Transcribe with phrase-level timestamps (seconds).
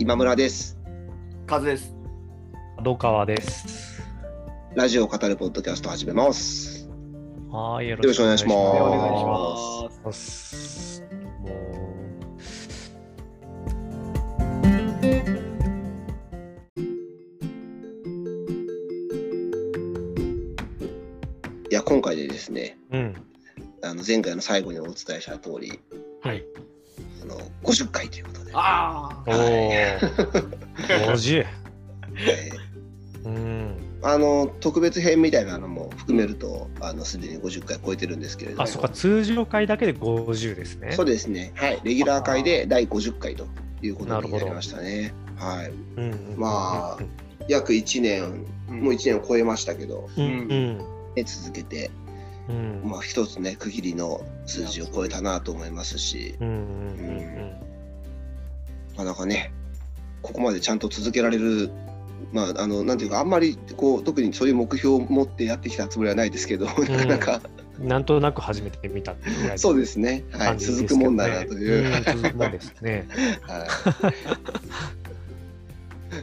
[0.00, 0.78] 今村です。
[1.46, 1.94] カズです。
[2.78, 4.02] 角川です。
[4.74, 6.88] ラジオを語るポッドキャスト始めます。
[7.50, 10.00] はい、よよろしくお願いしますお願いしおます。
[10.02, 11.02] ます。
[11.40, 11.48] も
[21.70, 23.14] いや、今回でですね、う、うん。
[23.82, 25.78] あの前回の最後にお伝えした通り、
[26.22, 26.42] はい。
[27.30, 31.12] あの50回ということで、あおはお。
[31.12, 31.46] 50。
[32.16, 32.50] え
[33.24, 33.32] うん。
[33.32, 40.92] ーあの特別編みたいなのも含めると、あのすでに50回超えてるんですけれども、あ、そっか、通常回だけで50ですね。
[40.92, 43.46] そうですね、はい、レギュラー回で第50回と
[43.82, 45.12] いうことになりましたね。
[45.36, 46.38] はい、うんうんうんうん。
[46.38, 47.02] まあ
[47.48, 48.72] 約1年、あ。
[48.72, 50.78] もう1年を超えましたけど、うんうん。
[51.16, 51.90] ね、続けて、
[52.50, 52.90] うん。
[52.90, 57.70] まあ、一つね、区切りの数字を超えたなと思いますし、うんうんうん
[58.90, 59.52] なかなかね、
[60.20, 61.70] ここまでちゃんと続けられる、
[62.32, 67.40] まあ、あのなんていうか、あんまりこう特にそういう目標を持ってやってきたつもりはないですけど、なかなか、
[67.80, 67.88] うん。
[67.88, 73.08] なんとなく初めて見たっていうそうですね、はい、続くもんだなという、うん続くもんですね。
[73.42, 74.14] はい、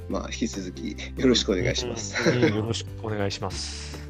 [0.09, 2.29] まあ、引き続きよろしくお願いします。
[2.29, 4.06] うんうんよろしくお願いします。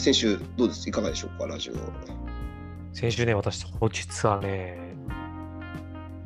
[0.00, 0.88] 先週どうです？
[0.88, 1.74] いかがでしょうか、ラジオ。
[2.94, 4.78] 先週ね、私、実はね、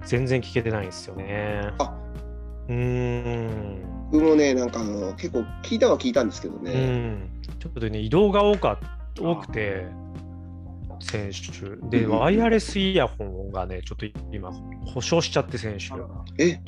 [0.06, 1.72] 全然聞けてないんですよね。
[1.78, 1.92] あ
[2.69, 4.08] うーん。
[4.12, 7.28] 僕もね、なんかあの結構聞いたは聞いたんですけどうね、ん。
[7.58, 8.78] ちょっとね、移動が多か
[9.20, 9.86] 多くて、
[11.00, 11.80] 先週。
[11.91, 14.52] で、うんワイヤレスイヤホンがね、ちょっと今、
[14.95, 15.92] 故障しちゃって、先週。
[16.39, 16.61] え？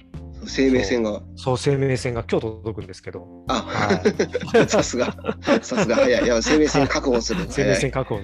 [0.45, 5.17] 生命線が、そう、生命線が今日届くんですけど、あ、はさすが、
[5.63, 6.25] さすが早い。
[6.25, 7.75] いや、生命線確保するの生命。
[7.77, 8.21] 線確保。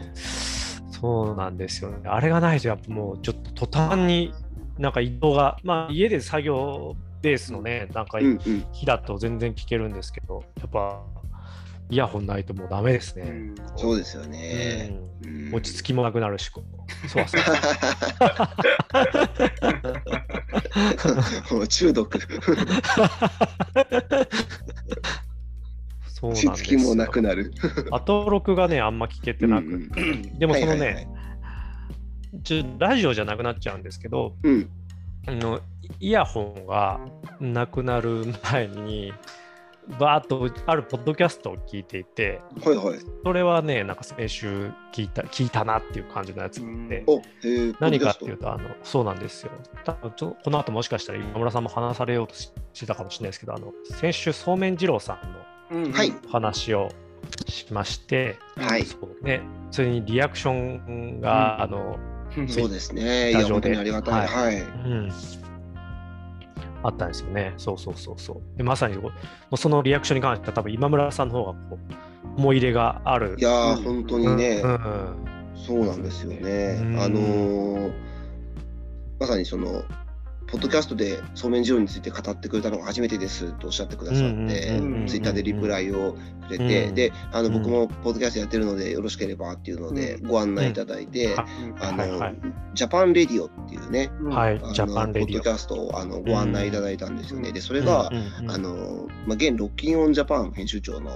[0.91, 1.99] そうなんですよね。
[2.05, 4.33] あれがないと、やっぱもうちょっと途端に
[4.79, 8.65] なんか移動が、まあ家で作業ベースのね、なんかうんうん。
[8.73, 11.03] 日だと全然聞けるんですけど、やっぱ
[11.93, 13.25] イヤホンないともうダメですね。
[13.25, 14.99] うんそうですよね。
[15.25, 16.63] ううんん落ち着きもなくなるし、こ
[17.05, 17.45] うそわそわ。
[21.53, 22.19] もう中毒。
[26.09, 27.53] そうなんですよ落ち着きもなくなる。
[27.91, 29.91] アトロクがね、あんま聞けてなく、うん
[30.41, 31.09] でもそのはいはいはい
[32.79, 34.71] ラジオじゃなくなっちゃうんですけど、うん。
[35.27, 35.61] あの
[36.01, 37.01] イヤホンが
[37.39, 39.13] なくなる前に、
[39.99, 42.99] バーッとあるポッドキャストを聞いていて、はいはい。
[43.25, 48.45] それはね、なんか先週聞いた聞いたなっていう感じのやつで、お、えー、何かっていうと。
[48.45, 49.53] と、あのそうなんですよ。
[49.85, 55.19] 多分ちょこの後もしかしたら今村さんも話されようとししてたかもしれないですけど、あの先週、そうめん二郎さ
[55.73, 56.13] んのうんはい。
[56.27, 56.91] お話を
[57.49, 58.85] しまして、はい。
[58.85, 61.99] そうね、それにリアクションが、うんあの
[62.49, 63.31] そうですね。
[63.31, 64.27] いや、本当にありがたい。
[64.27, 64.61] はい。
[64.63, 65.13] うん、
[66.83, 67.55] あったんですよね。
[67.57, 68.59] そうそうそうそう。
[68.59, 68.97] でまさに
[69.57, 71.79] そのリアクションに関しては多分今村さんの方がこ
[72.37, 73.37] う思い入れがある。
[73.39, 76.81] いやー、うん本当にね、うんうんそうなんですよね。
[76.81, 77.93] うんあのー
[79.21, 79.85] まさにその、
[80.53, 86.15] ポッドキャストでそうめん二郎について語ってくれたのが初めてですとおっしゃってくださって、ツイッターでリプライを
[86.47, 87.53] くれて、うんで、あのうん。
[87.55, 91.47] 僕もポッドキャストやってるのでよろしければっていうのでうご案内いただいて、あ
[91.81, 92.35] あの、
[92.75, 95.33] JAPAN RADIO っていうね、はい、あのジャパンレディオ。
[95.33, 97.49] ポッドキャストをあのご案内いただいたんですよね。
[97.49, 97.55] うん。
[97.55, 98.11] で、それが、
[98.49, 101.11] あの、まあ、現 ROCKIN'ON JAPAN 編集長の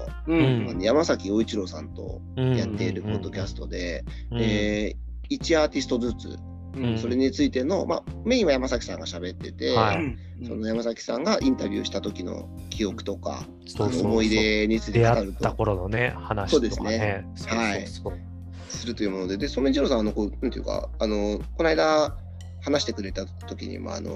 [0.81, 4.97] 山崎洋一郎さんとやっているポッドキャストで、で、
[5.29, 6.39] 1アーティストずつ、
[6.77, 6.99] うん。
[6.99, 10.47] それについての、まあ、メインは山崎さんが喋ってて、はい。
[10.47, 14.01] その山崎さんがインタビューした時の記憶とか、そうそうそう。
[14.01, 15.33] あの思い出について出語ると。
[15.33, 17.27] 会った頃のね、話そうですとかねね。
[17.35, 17.59] そうそう。
[17.59, 17.87] はい。
[17.87, 18.13] そう
[18.69, 22.17] するというもので、で、ソメンジローさんはあのこう、なんていうか、あの、この間、
[22.67, 24.13] 話してくれた時にも、あの、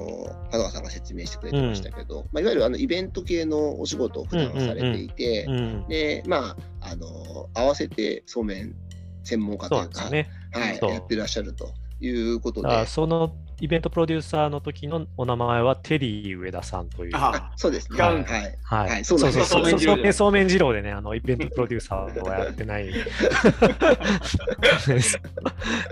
[0.50, 8.74] 香川さんが説明してくれてましたけど、まあ、いわゆるあのイベント系のお仕事を普段はされていて、うん、で、まあ、あの、合わせてそうめん
[9.22, 10.28] 専門家というか、そうね。
[10.52, 10.90] はい、そう。
[10.90, 17.16] やってらっしゃるということで、そのイベントプロデューサーの時のお名前はテリー上田さんという。
[17.16, 17.98] ああそうですね。
[17.98, 18.16] 違はい。
[18.16, 18.30] うんだ
[18.62, 22.90] はい、はいそうそうそうそうめん二郎でそうめん二郎でね、あのイベントプロデューサーはやってない。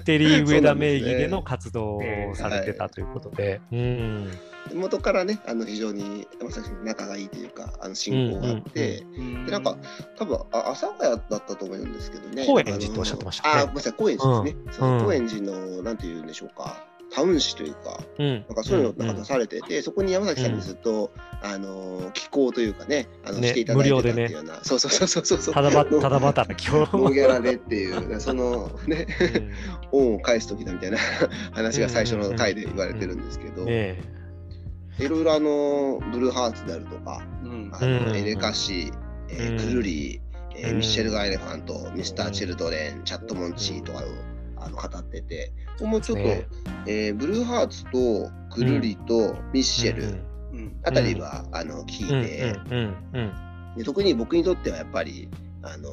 [0.05, 2.03] テリー上田名義での活動を
[2.35, 4.31] されてたということで、うん、
[4.75, 6.27] 元からね、あの非常に
[6.85, 9.05] 仲がいいというか、あの親交があって、
[9.47, 9.77] でなんか、
[10.17, 12.47] 多分あ阿佐ヶ谷だったと思うんですけどね。
[12.47, 14.63] 高円寺っておっしゃってましたねあごめんなさい、高円寺ですね。
[14.67, 18.33] うんそのうん高円寺の、なんていうんでしょうか、タウン誌というか、うん。
[18.33, 21.11] なんかそういうのなんか出されてて、そこに山崎さんにずっと、
[21.41, 25.55] あの寄稿というかね、あのねしていただいてたっていうような、そうそうそうそうそう。
[25.55, 26.81] ただばの ただ働きを。
[26.81, 29.07] ノーギャラでっていう、そのね、
[29.93, 30.99] 恩を返す時だみたいな
[31.53, 34.19] 話が最初の回で言われてるんですけど、うんね
[34.99, 38.17] いろいろあの、ブルーハーツであるとか、うんあのうん。
[38.17, 38.93] エレカシ、
[39.29, 39.57] えーうん。
[39.57, 40.21] クルリー、
[40.57, 44.03] えミッシェルガ・エレファント、ミスター・チルドレン、チャット・モンチーとかを
[44.69, 46.47] あの語ってて、もうちょっと、ね。
[46.87, 50.05] えーブルーハーツとクルリとミッシェル
[50.53, 55.29] うんあたりは、あの聞いうんて、特に僕にとってはやっぱり、
[55.63, 55.91] あの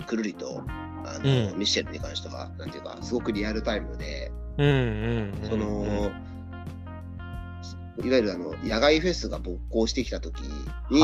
[0.00, 0.62] ークルリと
[1.04, 1.58] あの、うん。
[1.58, 4.30] ミッシェルに関しては、なんていうか、すごくリアルタイムで、
[5.48, 6.10] その、
[7.98, 11.00] いわゆるあの野外フェスが勃興してきた時に、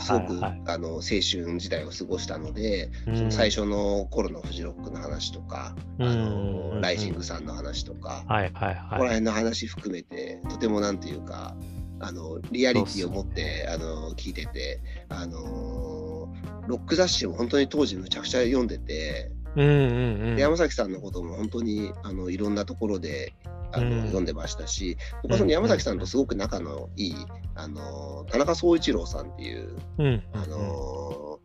[0.00, 3.16] すごくあの青春時代を過ごしたので、うん。
[3.16, 9.08] その最初の頃のフジロックの話とか、あのライジングさんの話とか、はいはいここらはい。
[9.08, 11.56] 辺の話含めて、とてもなんていうか、
[12.00, 16.34] あのリアリティを持ってあの聞いてて、あの
[16.66, 20.36] ロック雑誌を本当に当時むちゃくちゃ読んでて、うんうんうん。
[20.36, 23.32] で山崎さんのことも本当にあのいろんなところで
[23.72, 24.02] あの、うん。
[24.02, 27.14] 読んでましたし、僕はその山崎さんとすごく仲のいい、
[27.54, 30.22] あの田中総一郎さんっていう、うん。
[30.32, 31.35] あの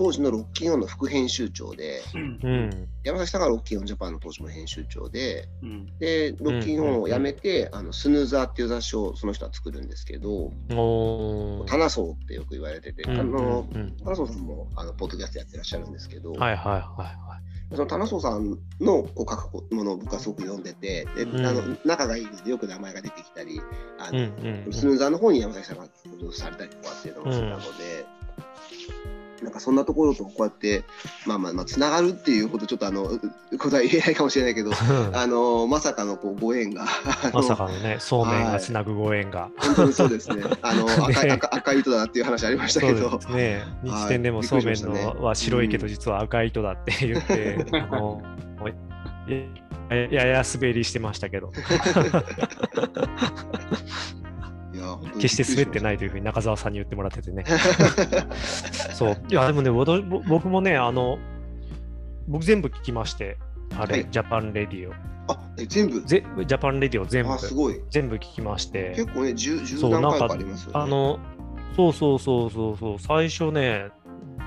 [0.00, 2.40] 当時のロッキンオンの副編集長で、うん。
[2.42, 5.98] うん山崎さんがロッキンオンジャパンの当時の編集長で、うん。
[5.98, 10.52] で、ロッキンオンを辞めて、あのスヌーザーっていう雑誌をその人は作るんですけど、
[11.66, 13.66] タナソーってよく言われてて、うんあの
[14.02, 21.46] タナソーさんもあのポッドキャストやってらっしゃるんですけど、はいはいはいその田中さんのこう書くものを僕はすごく読んでて、でうん。
[21.46, 23.60] あの仲がいいのでよく名前が出てきたり、
[23.98, 24.72] あのんうんうん。
[24.72, 27.99] スヌーザーの方に山崎さんが登場されたりとかっていうのをしてたので、
[29.42, 30.84] なんかそんなところとこうやって、
[31.26, 33.20] まあまあまあ、つながるっていうことちょっとあの、う
[33.58, 34.70] ことは言えないかもしれないけど、
[35.12, 36.86] あのまさかのこうご縁が、
[37.32, 39.50] まさかのね、そうめんがつなぐご縁が。
[39.58, 41.32] 本当にそうですね、あの 赤いね。
[41.32, 43.64] 赤赤い糸だっていう話ありましたそうでけど、すね。
[43.84, 44.02] はい。
[44.02, 48.22] 日展でもそうめんのは白いけど実は赤い糸だって言って、 あの
[49.90, 51.52] ややや滑りしてましたけど、
[55.14, 55.82] 決して滑ってい。
[55.82, 57.44] ないというふうに中澤さんに言ってもらっててね。
[58.94, 59.22] そう。
[59.28, 61.18] いや、でもね、僕もね、あの、
[62.28, 63.38] 僕全部聞きまして、
[63.78, 64.92] あれ、はい JAPAN RADIO。
[65.32, 66.00] あえ全部？
[66.02, 67.80] ぜ JAPAN RADIO 全部あ、すごい。
[67.90, 68.92] 全部聞きまして。
[68.96, 70.72] 結構ね、十十そう何回ありますよね。
[70.74, 71.18] あの、
[71.76, 73.90] そうそうそうそうそう、最初ね、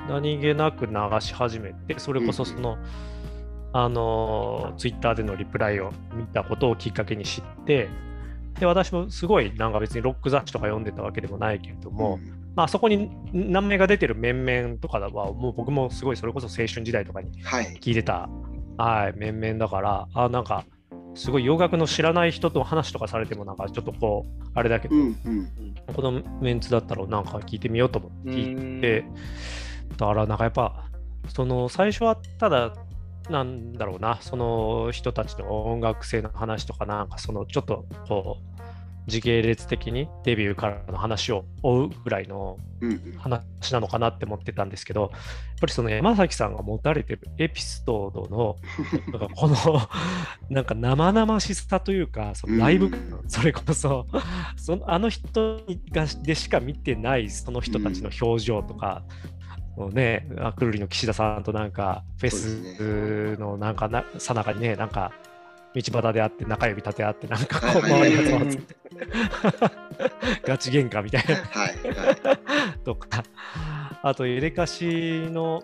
[0.09, 2.77] 何気なく流し始めて、それこそその、
[3.71, 7.89] あの、ツイッターでのリプライを見たことをきっかけに知って、
[8.59, 17.77] で、私もすごい、なんか別にロック雑誌とか読んでたわけでもないけれども、うんまあそこに名前が出てる面々とかは、もう僕もすごいそれこそ青春時代とかにはい。
[17.81, 18.29] 聞いてた、
[18.77, 20.65] はい、面々だから、あ、なんか、
[21.15, 25.75] すごい洋楽の知らない人と話とかされても、なんかちょっとこう、あれだけど、うんうん。
[25.95, 29.05] このメンツだったらなんか聞いてみようと思って聞いて、
[29.97, 30.85] だからなんかやっぱ、
[31.29, 32.73] その最初はただ、
[33.29, 38.53] なんだろうな、その人たちの音楽性の話とか、なんかそのちょっとこう、
[39.07, 42.57] 時系列的にデビューからの話を追うぐらいの。
[43.17, 45.09] 話なのかなって思ってたんですけど、やっ
[45.61, 48.57] ぱりその山崎さんが持たれてるエピソードの、
[49.17, 49.55] なんかこの、
[50.49, 54.05] なんか生々しさというか、そのライブ感、うんそれこそ、
[54.57, 55.61] そのあの人
[55.91, 59.03] がでしか見てないその人たちの表情とか、
[59.75, 65.11] もうね、あくるりの岸田さんとなんか、フェスのなんかな、さなかにね、なんか、
[65.75, 68.75] 道端で会って中指立て合って、なんかこう、はいはいはい周りが集まって、
[70.45, 71.35] ガチ喧嘩みたいな。
[71.35, 72.39] はいはい。
[72.85, 73.23] とか、
[74.03, 75.63] あとエレカシの、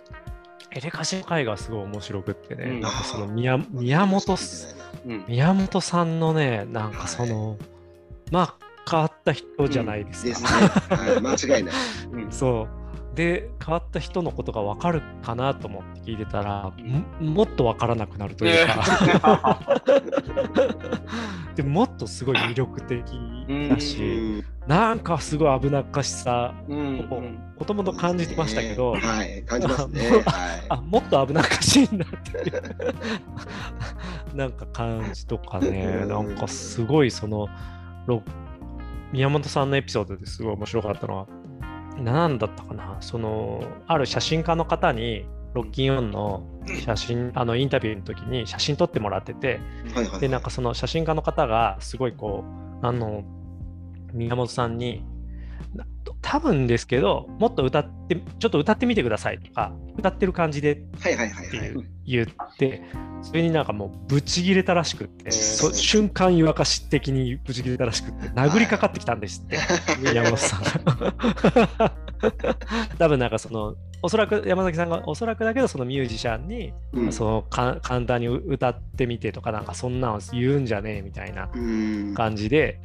[0.71, 4.75] エレカシの回がすごい面白くってね、うんなんかその宮宮本す、
[5.05, 7.57] うん宮本さんのね、なんかその、
[8.31, 10.29] まあ変わった人じゃないですか。
[10.29, 10.49] ですね。
[10.97, 11.75] はい、間違いない。
[12.11, 12.78] う んそう。
[13.19, 16.71] で、変わった人のことが分かるかなと思って聞いてたら、
[17.19, 19.81] ももっと分からなくなるというか、
[21.53, 23.03] でもっとすごい魅力的
[23.69, 24.45] だうし、ん。
[24.67, 27.07] なんかすごい危なっかしさうん。
[27.11, 27.21] を
[27.59, 30.01] もともと感じてましたけど、はい、感じますね。
[30.69, 32.63] あはもっと危なっかしいんだっていう。
[34.33, 36.07] なんか感じとかねうん。
[36.07, 37.49] なんかすごいその
[38.05, 38.23] ロ
[39.11, 41.27] 宮本さんのエピソードですごい面白かったのは
[41.99, 42.97] 何だったかな？
[43.01, 46.43] そのある写真家の方にロッキンオンの
[46.85, 49.59] 写真あのインタビューの時に写真撮ってもらってて
[49.91, 49.93] い。
[49.93, 50.19] はいはい。
[50.19, 52.43] でなんかその写真家の方がすごいこ
[52.81, 53.23] うあの
[54.13, 55.03] 宮本さんに
[56.21, 61.69] 多分ですけど、もっと歌って、ちょっと歌ってみてくださいとか、歌ってる感じでっはいはいはいはい。
[61.71, 61.73] て
[62.05, 62.83] 言って、
[63.21, 69.57] それになんかもうブチギレたらしくって、瞬間湯沸かし的にブチギレたらしくって、殴りかかってきたんですって、
[70.13, 71.93] 山本さんが。
[72.99, 82.13] 多分なんかその、おそらく山崎さんがおそらくだけど、そのミュージシャンに、うんそのか簡単に歌ってみてとか、なんかそんなの言うんじゃねえみたいなうん。
[82.13, 82.79] 感じで、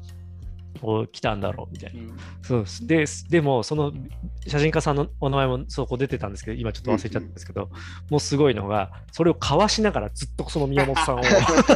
[0.81, 2.01] こう来たんだろうみたいな。
[2.01, 2.17] うん。
[2.43, 3.29] そうです。
[3.29, 3.93] ででも、その
[4.47, 7.71] 写真家さんのお名前もそこ出てたんですけど、今ちょっと忘れちゃったんですけど、
[8.11, 11.23] もうすごいのが、それをかわしながらずっとその宮本さんを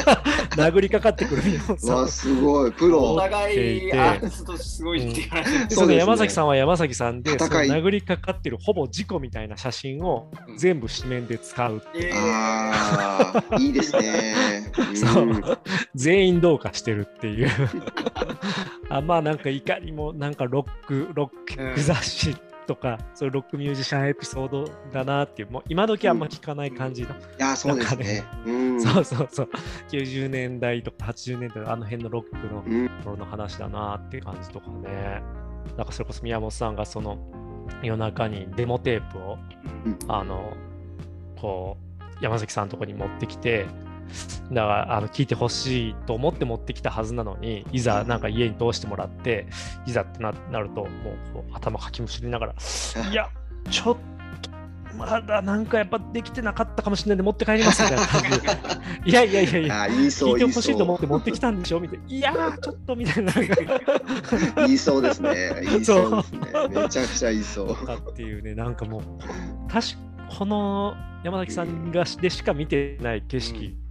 [0.57, 2.73] 殴りかかってくる宮本さんをわあ、すごい。
[2.73, 3.17] プおロ。
[3.17, 3.87] 互ていて。
[3.89, 11.83] いアーティストすごいっていう話でその山崎さんは山崎さんで、殴りかかってるほぼ事故みたいな写真を全部紙面で使う。
[11.95, 12.13] えー。
[12.15, 14.35] ああ、いいですね。
[14.95, 15.25] そう。
[15.25, 15.43] うん。
[15.95, 17.51] 全員どうかしてるっていう
[18.91, 28.25] あまあなんかいかにもなんかロックロック雑誌とか、そういうロックミュージシャンエピソードだなっていうもう今時あんま聞かない感じの、いや、そうですね。
[28.45, 28.81] うん。
[28.83, 29.49] そうそうそう。
[29.91, 32.89] 90年代とか80年代のあの辺のロックのうん。
[33.03, 35.23] 頃の話だなっていう感じとかね。
[35.77, 37.19] なんかそれこそ宮本さんがその
[37.83, 39.39] 夜中にデモテープを
[39.87, 39.99] うん。
[40.07, 40.53] あの
[41.41, 43.67] こう山崎さんのとこに持ってきて
[44.53, 49.47] だからあの聞いてほしいと思って持ってきたはずなのにいざなんか家に通してもらって
[49.87, 50.89] いざってななるともう
[51.53, 52.55] 頭かきむしりながら
[53.11, 53.29] いや
[53.71, 53.99] ちょっと
[54.97, 58.49] まだなんかやっぱできてなかったかもしれないんで持って帰りますみたいな感じで
[59.09, 61.79] いやいやいやいや聞いてほしいと思ってそ持ってきたんでしょ？
[61.79, 62.05] みたいな。
[62.09, 63.33] いやー、ちょっとみたいな。
[64.67, 65.61] 言いそうですね。
[65.63, 66.41] 言いそうですね。
[66.71, 67.77] めちゃくちゃ言いそう。
[68.11, 69.03] っていうね、なんかもう、
[69.71, 69.97] 確か
[70.39, 73.88] この山崎さんがでしか見てない景色うん。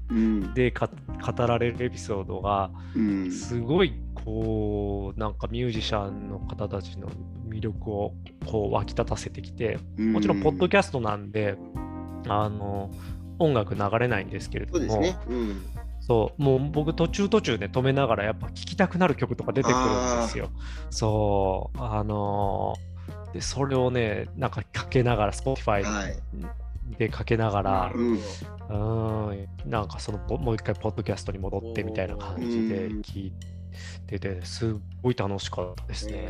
[0.53, 3.31] でか語られるエピソードが、うん。
[3.31, 7.07] すごいこう、なんかミュージシャンの方たちの
[7.47, 8.13] 魅力を
[8.45, 11.55] こう湧き立たせてきて、もちろん、ポッドキャストなんで、
[12.27, 12.91] あの、
[13.39, 15.03] 音楽流れないんですけれども、
[15.99, 20.49] そうもう僕途中途中で止めながらやっぱ聴きたくなる曲とか出てくるんですよ。
[20.89, 22.97] そう、あのー
[23.33, 26.15] で、それをね、なんかかけながら、Spotify はい。
[26.97, 28.19] でかけながら、うん。
[28.69, 33.33] うん、なんかそのもう一回ポッドキャストに戻ってみたいな感じでうん聞い
[34.07, 34.69] てて、すっ
[35.01, 36.27] ごい楽しかったですね。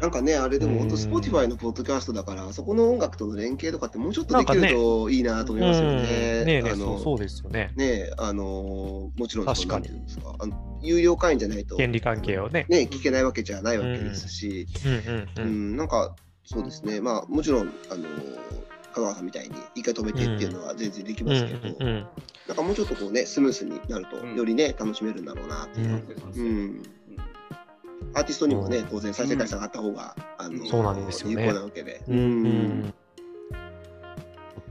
[0.00, 5.96] なんかね、あれでも本当、うん Spotify のポッドキャストだから、そこの音楽との連携とかってもうちょっとできるといいなと思いますよね。
[5.96, 7.72] うんねえねえあのそうですよね。
[7.76, 9.90] ねあのもちろん確かに
[10.38, 12.66] あの有料会員じゃないと、権利関係をね。
[12.68, 15.76] ね、聞けないわけじゃないわけですし、うんうんううんん。
[15.76, 18.04] なんかそうですね、まあもちろん、あの
[18.96, 22.06] 香川さんみたいに一回止めてっていうのは全然できうんうますけど、んうん
[22.48, 25.88] なんかもうちょっとこうね、スムースになると、うんよりね、楽しめるんだろうなっていう。
[25.88, 26.82] うんうん
[28.14, 32.02] アーティストにもね、うん当然再生回数上がった方が、あのそうなんですよね有効なわけで。
[32.08, 32.94] うんうん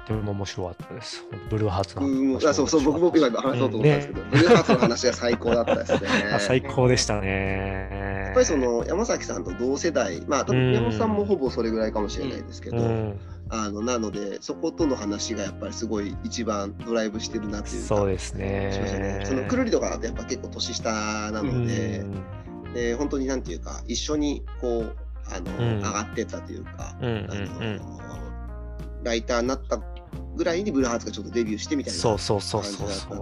[0.08, 1.26] とっても面白かったです。
[1.50, 2.02] ブルーハーツの
[2.40, 6.00] 話あそうそう、僕も今話そうと思ったんですけど、ブルーハーツの話が最高だったですね。
[6.34, 8.26] あ最高でしたね。
[8.26, 18.46] やっぱりその山崎さんと同世代、まあ多分宮本さんもほぼそれぐらいかもしれないですけど、うん、あのなのでそことの話がやっぱりすごい一番ドライブしてるなっていうかそうですね。
[18.46, 19.24] ね。
[19.26, 20.92] そのくるりとかだとやっぱ結構年下
[21.32, 22.74] なので、うん。
[22.74, 24.96] で本当になんていうか一緒にこう
[25.32, 25.78] あの、うん。
[25.78, 28.06] 上がってったというか、あうんの
[29.04, 29.80] ライターになった
[30.36, 33.20] ぐらいにブルーハーツがちょっとデビューしてみたいなそうそうそうそう感じだっ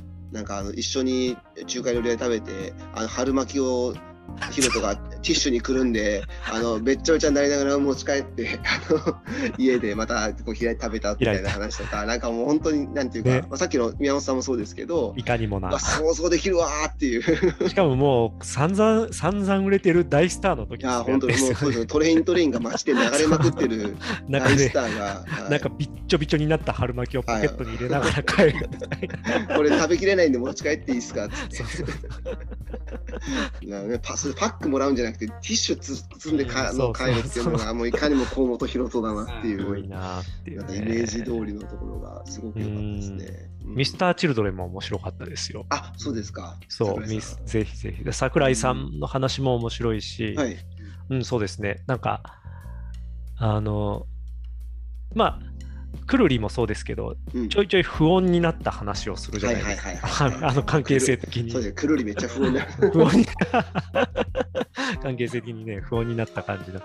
[0.00, 0.16] た。
[0.32, 3.94] なんかあの一緒に中華料理屋で食べてあの春巻きを
[4.50, 9.16] ヒロトがティッシュにくるんで あのべっちゃべちゃになりながら持ち帰って あの
[9.58, 13.40] 家でまたこう開いて食べたみたいな話とかなんかもう本当になんていうか、ね。
[13.48, 15.76] まあ、さっきの宮本さんもそうですけどいかにもな。
[15.78, 17.22] 想像できるわーっていう。
[17.68, 21.86] しかももう散々散々売れてる大スターの時いや本当にもうそうですよ。
[21.86, 23.96] トレイントレインが街で流れまくってる
[24.30, 25.50] 大スターが、はい。
[25.50, 28.68] なんかびっちょびちょになった春巻きをポケットに入れながら帰る。
[29.56, 31.34] これ食べきれないんで持ち帰っていいですかって。
[34.36, 40.76] パックもらうんじゃなくてティッシュつ積んでか、うんそうそう帰るっていうのがもういかにも河本大翔だなっていういなっていうね。
[40.76, 43.50] イメージ通りのところがすごく良かったですね。
[43.50, 45.66] うんミスター・チルドレンも面白かったですよ。
[45.70, 46.56] あそうですか。
[46.68, 48.04] そう、ミスぜひぜひ。
[48.04, 50.56] で桜井さんの話も面白いし、はい。
[51.10, 51.82] うん、そうですね。
[51.86, 52.22] なんか、
[53.38, 54.06] あの、
[55.14, 55.40] まあ、
[56.06, 60.26] くるりもそうですけど、うんちょいちょい不穏になった話をするじゃないですか。
[60.42, 61.50] あの関係性的に。
[61.50, 61.74] そうですね。
[61.74, 62.60] くるりめっちゃ不穏な。
[62.62, 63.26] 不穏に
[65.02, 66.80] 関係性的にね、不穏になった感じの。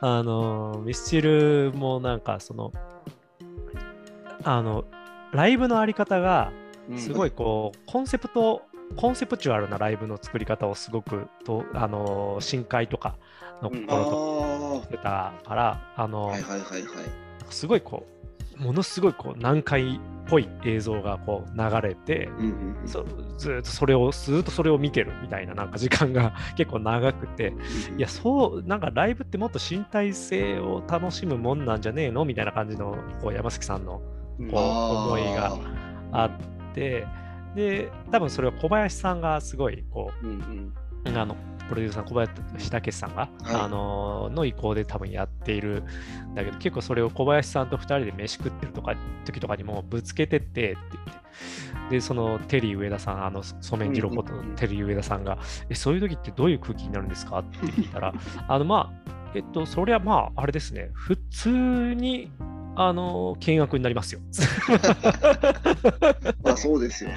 [0.00, 2.72] あの、ミスチルもなんか、その、
[4.44, 4.84] あの、
[5.32, 6.52] ライブのあり方が、
[6.96, 8.62] すごいこう、コンセプト
[8.96, 13.16] コンセプチュアルなライブの作り方をすごくと、あの深海とか
[13.62, 16.32] のうん頃とかあしてたから、あの。
[17.50, 18.11] すごいこう、
[18.58, 22.88] ものすごいこう南海っぽい映像がこう流れて、うんうんうん。
[22.88, 23.04] そ
[23.38, 27.52] ずーっとそれをずーっとそれを見てるみたいななんか時間が 結構長くて。
[27.96, 34.00] いやそうなんかライブってもっと身体性を楽しむもんなんじゃねえのみたいな感じのこう山崎さんの
[34.38, 34.50] うん。
[34.50, 35.58] こう思いが
[36.12, 36.30] あっ
[36.74, 37.06] て。
[37.54, 41.14] で多分それは小林さんがすごいこうんうん。
[41.14, 41.36] うあの
[41.68, 43.60] プロデューサーの小林武史さんが、はい。
[43.62, 45.82] あのの意向で多分やっている
[46.30, 51.22] んだけど結構それを小林さんと2人で飯食ってるとか時とかにもぶつけてってって言って
[51.90, 55.38] でそのテリー上田さんあの染めんじろことテリー上田さんが
[55.68, 57.38] えそういう時ってどういう空気になるんですか？
[57.40, 58.12] って聞いたら
[58.48, 60.90] あのまあえっとそりゃまああれですね。
[60.92, 62.30] 普通に
[62.74, 64.20] あの見学になりますよ。
[66.42, 67.16] まあそうですよね。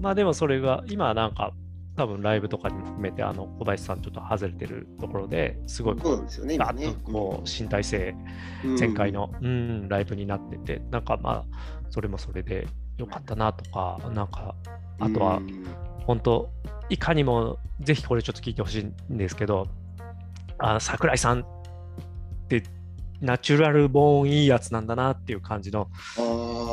[0.00, 1.52] まあでもそれが今なんか
[1.96, 6.94] 多分ライブとかにも含めてあの小林さんちょっと外れてるところですごいこうなんですよね、今ガッね。
[7.04, 8.14] とこう身体性
[8.64, 9.12] うん全開。
[9.12, 11.44] の、うんライブになっててなんかまあ
[11.90, 14.54] それもそれで良かったなとかなんか
[15.00, 15.64] あとはうん
[16.06, 16.50] 本当
[16.88, 19.66] いかにもぜひこれちょっと聞いてほしいんですけど
[20.58, 21.44] あの桜井さん
[22.58, 22.68] って
[23.20, 25.88] ナチュラルボーンいいやつなんだなっていう感じの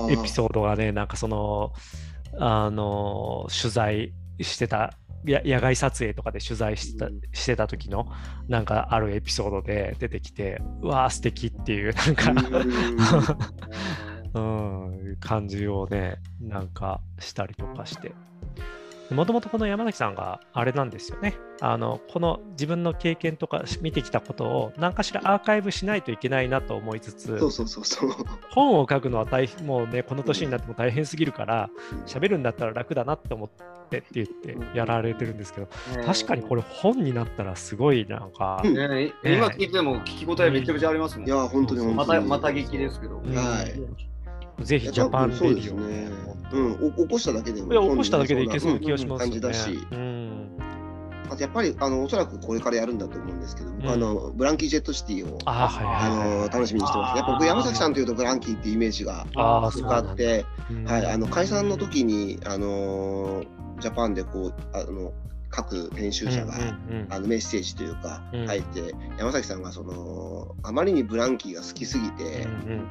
[0.10, 1.74] エピソードがね、なんかその、
[2.40, 4.94] あの、取材してた、
[5.26, 7.20] や野外撮影とかで取材したうん。
[7.34, 8.08] してた時の、
[8.48, 12.34] なんかあるエピソードで出てきて、うわー、素敵っていう、なんか、
[14.34, 18.14] うん、感じをね、なんかしたりとかして。
[19.12, 21.36] もともとこの山崎さんがあれなんですよね。
[21.62, 28.10] あの、この自分の経験とか見てきたことを何かしらアーカイブしないといけないなと思いつつ、そうそうそうそう。
[28.50, 31.70] 本を書くのは大変もうねこの年になっても大変すぎるから
[32.06, 35.68] 喋るんだったら楽だなって思ってって言ってやられてるんですけど
[36.06, 41.28] 確かにこれ本になったらすごいなんか、うんね今聞いても聞き応えめちゃめちゃありますもん。
[41.28, 41.96] いや、本当に本当に。
[41.96, 43.20] またまた聞きですけど。
[43.20, 44.08] うんはい
[44.62, 46.10] ぜひ JAPAN RADIO ね。
[46.52, 47.72] うん、お起こしただけでも。
[47.72, 49.40] いや起こしただけでいけそうな気がしますよね。
[49.40, 50.58] 感じだし、うん
[51.30, 57.18] あとやっぱりあのおそらくこれからやるんだと思うんですけど、んあのブランキー・ジェット・シティをあはいあの楽しみにしてます。
[57.18, 59.26] やっぱ僕山崎さんというとブランキーっていうイメージが
[59.72, 63.44] すごくあって、うんはい、あの解散の時にあの
[63.80, 65.12] JAPANでこうあの
[65.50, 66.56] 各編集者が、
[67.10, 68.48] あのメッセージというかうん。
[68.48, 72.48] 書いて、山崎さんがそのあまりにブランキーが好きすぎて、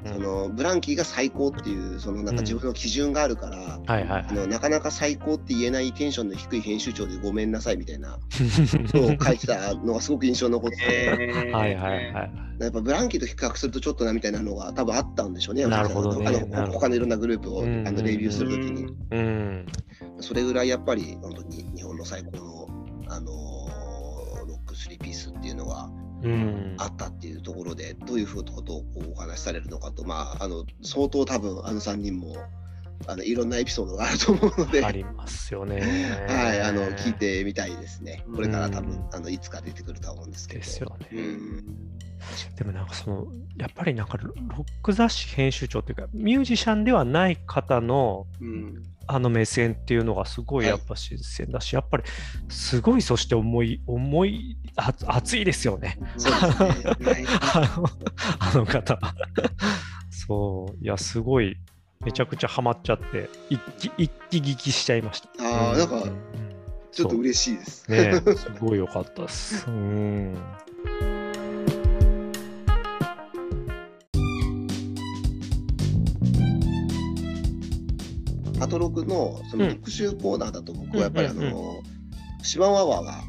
[0.07, 8.19] そのブランキーが最高っていうそのなんか自分の基準があるから、はいはいあのなかなか最高って言えないテンションの低い編集長でごめんなさいみたいな
[8.95, 11.11] のを書いてたのがすごく印象に残って
[11.53, 12.47] はいはいはい。
[12.59, 16.27] やっぱブランキーと比較するとちょっとなみたいなのが多分あったんでしょうね、なるほどね。
[16.55, 17.87] あの他のいろんなグループを、うん。
[17.87, 19.67] あのレビューするときに、うん。
[20.21, 22.46] それぐらいやっぱり本当に日本の最高の、
[23.09, 23.87] あのー
[24.47, 25.91] ロック3ピースっていうのが
[26.23, 32.37] うんあったっていうところで、どういうふうなことをお話しされるのかと、まあ、あの相当多分あの3人も
[33.07, 34.85] あのいろんなエピソードがあると思うので。
[34.85, 35.81] ありますよね。
[36.27, 38.25] はい、あの聞いてみたいですね。
[38.35, 40.61] これから多分、うんあのいつか出てくるとは思うんですけど。
[40.61, 41.09] ですよね。
[41.13, 41.65] うん、
[42.57, 43.27] でもなんかその
[43.59, 52.05] やっぱりなんかロロック雑誌編集長っていうかミュージシャンではない方のうんあの目線っていうのがすごいはいやっぱ新鮮だし、やっぱり
[52.49, 55.99] すごいそして重い重いあ熱いですよね。
[55.99, 56.01] ね。
[56.31, 57.89] はいあの
[58.39, 58.99] あの方。
[60.11, 61.57] そういやすごい
[62.05, 65.29] めちゃくちゃハマっちゃって一気一気聞きしちゃいました。
[65.41, 66.13] ああ、なんかうう
[66.93, 67.91] ちょっと嬉しいです。
[67.91, 69.67] ね すごい良かったです。
[69.69, 70.37] うん。
[78.61, 81.83] アトロクのその特集コーナーだと僕はやっぱりあうんうんの、
[82.43, 83.23] シマワワが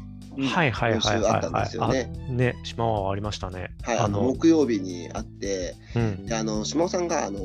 [0.46, 2.12] はいはいはいはいあったんですよね。
[2.28, 3.70] あね、島はありましたね。
[3.82, 7.40] はい、あの木曜日にあって、うんであの島尾さんがあの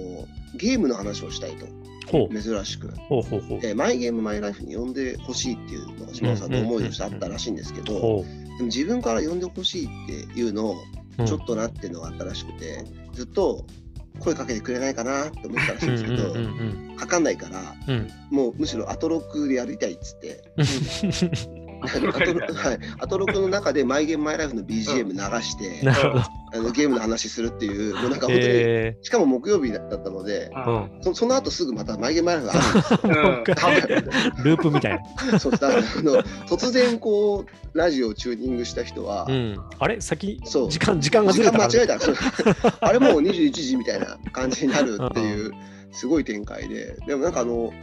[0.56, 2.92] ゲームの話をしたいと、珍しく。
[3.10, 3.60] ほうほうほう。
[3.60, 8.26] でマイゲームマイライフに呼んでほしいっていうのが島尾さんの思いとしてあったらしいんですけど、ほ
[8.58, 10.76] でも自分から呼んでほしいっていうのを
[11.20, 11.26] う。
[11.26, 13.66] ちょっとなっていうのがあったらしくて、ずっと
[14.20, 18.10] 声かけてくれないかなって思ったらしいんですけど、うんうんうんかかんないから、うんうん。
[18.30, 20.44] もうむしろアトロクでやりたいっつって、
[21.84, 26.24] アトロクはい、アトロクの中でマイゲームマイライフの BGM 流して、なるほど。
[26.56, 28.98] あのゲームの話するっていう、もうなんか本当に、え。
[29.02, 31.04] しかも木曜日だったので、ーうん。
[31.04, 35.32] そその後すぐまたマイゲームマイライフがあるんうん ループみたいな。
[35.32, 35.50] ですよ。
[35.50, 35.68] そうあ
[36.04, 39.60] の突然こうラジオをチューニングした人は、うん。
[39.80, 40.00] あれ？
[40.00, 40.72] 先そう。
[40.72, 41.58] 時間時間がず時れた？
[41.58, 42.78] 間間違えた。
[42.88, 45.52] あれもう21時みたいな感じになるっていう
[45.92, 46.98] すごい展開で。
[47.08, 47.74] でもなんかあの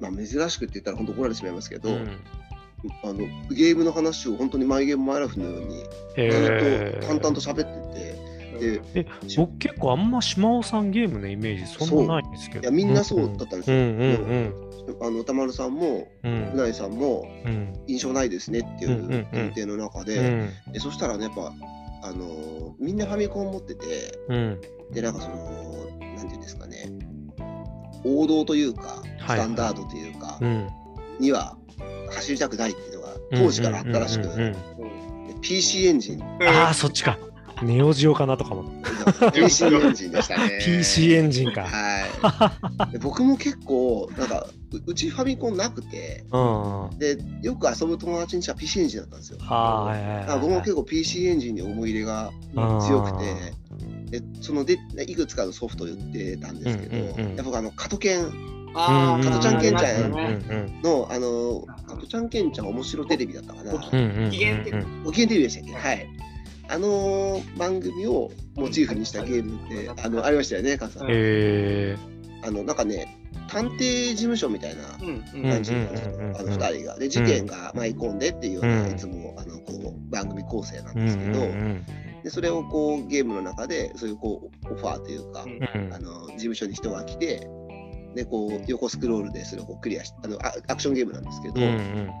[0.00, 2.18] まあ、珍しくって言ったら本当怒られてしまいますけど、うん
[3.04, 3.18] あの
[3.54, 5.84] ゲームの話を本当にマイゲームマイライフのように
[6.16, 8.00] へずっと淡々と喋って
[8.58, 12.60] て、でえ僕結構あんま島尾さんゲームのイメージそんなないんですけど。
[12.62, 13.76] いやみんなそうだったんですよ。
[13.76, 14.54] うんうん
[15.00, 16.50] あの歌丸さんもうん。
[16.52, 17.72] うないさんもうん。
[17.86, 20.16] 印象ないですねっていう前提の中で,、
[20.66, 20.72] うん。
[20.72, 21.52] でそしたらねやっぱ
[22.02, 24.60] あのーみんなファミコン持っててうん。
[24.92, 25.36] でなんかその
[26.16, 26.88] なんていうんですかね
[28.04, 29.38] 王道というかスはい。
[29.38, 30.68] タンダードというか、うん。
[31.20, 31.56] には
[32.12, 34.28] 走りたくないっていうのが当時からあったらしく、
[35.40, 37.18] PC エンジンああそっちか。
[37.62, 38.64] ネオジオかなとかも。
[39.32, 40.60] PC エンジンでしたね。
[40.64, 41.64] PC エンジンか。
[41.64, 42.92] はい。
[42.92, 46.24] で僕も結構なんかううちファミコンなくて
[46.98, 49.38] でよく遊ぶ友達にしたら PC エンジンだったんですよ。
[49.40, 52.32] はい僕も結構 PC エンジンに思い入れが
[52.80, 58.26] 強くてでそのでいくつかのソフトを言ってたんですけど、うんうんうんやっぱあの加トケン
[58.74, 63.72] あー加トちゃんケンちゃんのあの加トちゃんケンちゃん面白テレビだったかな。
[63.72, 64.72] うんうんうん機嫌って
[65.04, 65.44] ご機嫌テレビ。
[65.44, 65.72] でしたっけ？
[65.74, 66.08] はい。
[66.68, 71.08] あの番組をモチーフにしたゲームってあのありましたよね、カズさん。
[71.10, 71.96] へ
[72.44, 73.18] あのなんかね、
[73.48, 75.88] 探偵事務所みたいな感じの
[76.34, 76.98] 2人が。
[76.98, 78.92] で、事件が舞い込んでっていうような、うん。
[78.92, 81.84] いつもあのこう番組構成なんうんですけど、うん。
[82.24, 85.92] でそれをこうゲームの中で、そういうこうオファーというか、うん。
[85.92, 87.46] あの事務所に人が来て、
[88.14, 92.12] でこう横スクロールでそれをこうクリアしあのあアクションゲームなんですけど、うんうん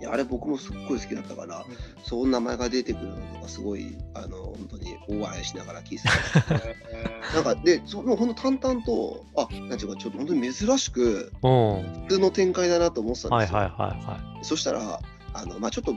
[0.00, 1.64] いやあれ僕もすっごい好きだったから、
[2.04, 7.34] その名前が出てくるのとかすごいあの本当に大笑いしながら聞いてた。
[7.34, 11.76] なんかでその本当淡々とあなんていうかちょっと本当に珍しくうん。
[11.78, 12.02] うん。
[12.04, 13.58] 普通の展開だなと思ってたんですよ。
[13.58, 14.44] はいはいはいはい。
[14.44, 15.00] そしたら
[15.34, 15.94] あのまあちょっと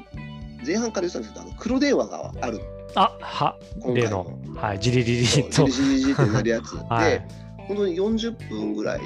[0.66, 2.62] 前半から言ってたんですけどあの黒電話がある
[2.96, 4.62] あは今回例のの。
[4.62, 7.28] はいジリリリとジリジリジリってなるやつ、 はいで
[7.72, 9.02] 本当に40分ぐらい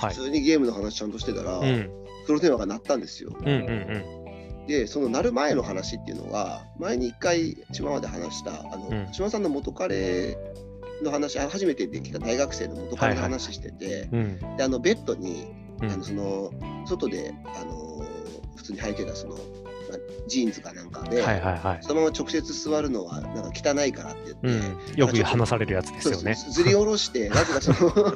[0.00, 0.14] はい。
[0.14, 1.90] 普通にゲームの話ちゃんとしてたら、うん。
[2.26, 3.36] 黒電話が鳴ったんですよ。
[3.38, 4.04] うんうん
[4.66, 9.12] でその鳴る前の話っていうのが前に一回島まで話したあの、うん。
[9.12, 10.36] 島さんの元彼
[11.04, 14.18] の話あ初めてできた大学生の元彼の話してて、うん。
[14.18, 15.46] うんであのベッドに、
[15.80, 15.90] うん。
[15.90, 16.50] あのその
[16.84, 18.04] 外であの
[18.56, 19.65] 普通に履いてたその、まあ
[20.28, 21.78] ジーンズかなんかで、はいはいはい。
[21.82, 26.34] そのまま直接座るのはなんか汚いからって言って、うん、よく話されるやつですよね。
[26.34, 28.14] ずり下ろして、なぜかその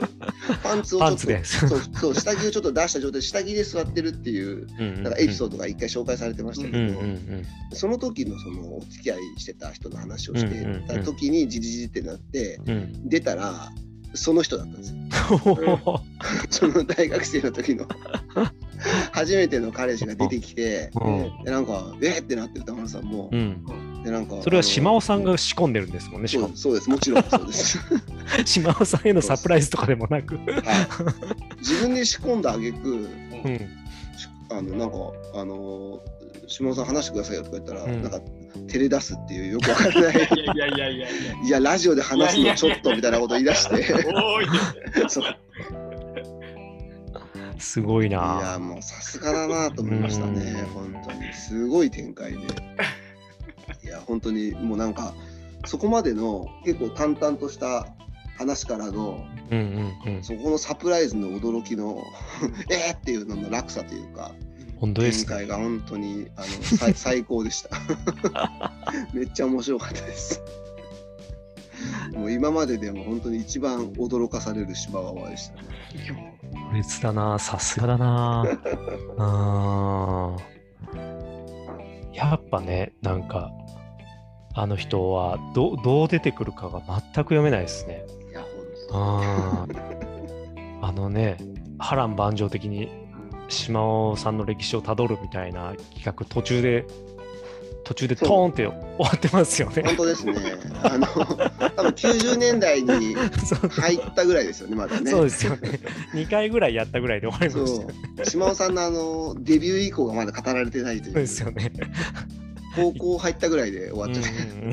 [0.62, 13.70] パンツをちょっとそうそう下着をちょっと出した状態で下着で座ってるっていううんなんかエピソードが一回紹介されてましたけど、うんうんうんその時のそのお付き合いしてた人の話をしてた時にじりじりってなってうん出たら
[14.14, 14.96] その人だったんですよ。
[15.46, 16.50] うん。
[16.50, 17.86] その大学生の時の
[19.12, 21.44] 初めての彼氏が出てきて、うん。
[21.44, 23.28] でなんかえーってなってる田村さんも。
[23.32, 26.28] う、ん、でなんかそれは島尾尾さんが仕込んでるんですもんね。
[26.28, 26.90] そうそうです。
[26.90, 27.78] もちろんそうです。
[28.44, 30.36] 島尾さんへのサプライズとかでもなく。
[30.36, 33.08] はい、自分で仕込んだ挙句
[33.42, 34.96] うん、しあのなんか
[35.34, 35.98] あの
[36.46, 38.02] 島尾さん話してくださいよとか言ったら、うん。
[38.02, 38.20] なんか
[38.68, 40.14] 照れ出すっていうよくわからない。
[40.14, 41.08] いやいやいやいや
[41.46, 41.60] いや。
[41.60, 43.94] ラジオで話すのちょっとみたいなこと言い出して
[47.60, 48.58] すごいいやな。
[48.58, 52.38] もうさすがだなと思いましたねうん本当にすごい展開で
[53.84, 55.14] いや本当にもうなんか
[55.66, 57.86] そこまでの結構淡々とした
[58.36, 60.24] 話からのうんうんうん。
[60.24, 62.02] そこのサプライズの驚きの
[62.70, 64.32] えーっていうのの落差というか
[64.80, 65.28] 本当ですね。
[65.28, 66.46] 展開が本当にあの
[66.78, 67.70] 最最高でした
[69.12, 70.40] めっちゃ面白かったです
[72.12, 75.68] もう今まででも本当に一番驚かされる島川でしたね
[76.06, 76.14] 強
[76.72, 78.44] 烈だな、さすがだな。
[79.18, 80.36] あ
[80.94, 83.50] ーやっぱね、なんか、
[84.54, 88.04] あの人はどどう出てくるかが全く読めないですね。
[88.30, 88.44] いや
[88.90, 90.00] 本あー
[90.82, 91.36] あのね、
[91.78, 92.88] 波乱万丈的に
[93.48, 96.84] 島尾さんの歴史をたどるみたいな企画、途中で、
[97.84, 99.82] 途中でトーンって終わってますよね。
[99.84, 100.34] 本当ですね。
[100.82, 105.10] あの多分90年代に入ったぐらいですよねまだね。
[105.10, 105.80] そうですよね。
[106.14, 107.82] 2回ぐらいやったぐらいで終わりました。
[107.82, 107.94] よね。
[108.24, 111.12] 島尾さんのあのデビュー以降がまだ語られてないという。
[111.14, 111.72] そうですよね。
[112.76, 114.72] 高校入ったぐらいで終わっちゃって、うん。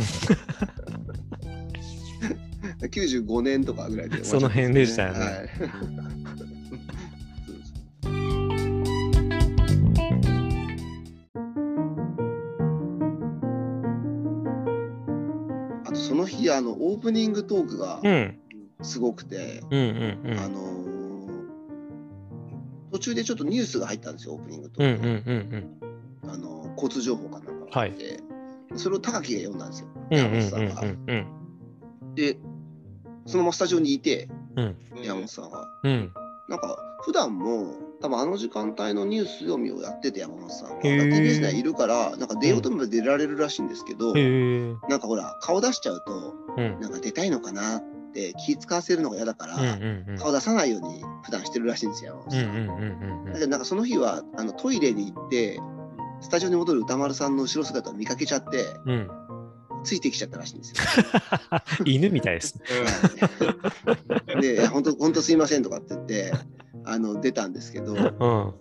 [2.90, 5.20] 95年とかぐらいで終わっちゃってその辺でしたよね。
[5.20, 6.27] はい
[16.48, 18.40] その日あのオープニングトークがうん。
[18.84, 19.84] すごくて、うんう
[20.24, 20.40] んうん。
[20.40, 20.88] あのー
[22.90, 28.22] 途中でちょっとニュースが入ったんですよオープニングトーク、んうんあの交通情報かなんかがあって、
[28.76, 30.82] それを高木が読んだんですよ山本さんが、
[32.16, 32.38] で
[33.26, 34.76] そのままスタジオにいてうん。
[35.04, 36.14] 山本さんがうん。
[36.48, 44.14] なんか普段も多分あの時間帯のニュース読みをやってて山本さん TBS にはいるから、なんか出ようと思えば出られるらしいんですけど。
[44.88, 46.80] なんかほら、顔出しちゃうと、うん。
[46.80, 47.84] なんか出たいのかなっ
[48.14, 50.18] て気使わせるのが嫌だから、うんうんうん。
[50.18, 53.26] 顔出さないように普段してるらしいんですよ、山本さん。
[53.26, 55.60] だけどなんかその日はあのトイレに行って、
[56.22, 58.92] スタジオに戻る歌丸さんの後ろ姿を見かけちゃって、うん。
[58.92, 59.10] うん。
[59.84, 60.76] ついてきちゃったらしいんですよ。
[61.86, 62.60] 犬みたいです。
[64.42, 66.34] で、本当、本当すいませんとかって言って、
[66.88, 68.54] あの出たんですけど、うん。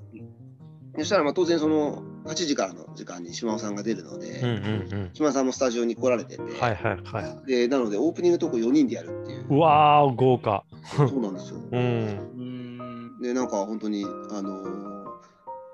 [0.99, 6.61] そしたらまあ当然その8時からの時間に島尾さんが出るので、うんうん島尾さんもスタジオに来られてて、うん。
[6.61, 7.47] はいはいはい。
[7.47, 10.65] でなのでオープニングトーク4人でやるっていう、うわー、豪華。
[10.97, 11.61] そうなんですよ。
[11.71, 11.79] うん。
[11.79, 12.43] う
[13.19, 13.21] ん。
[13.21, 14.87] で、なんか本当に、あのー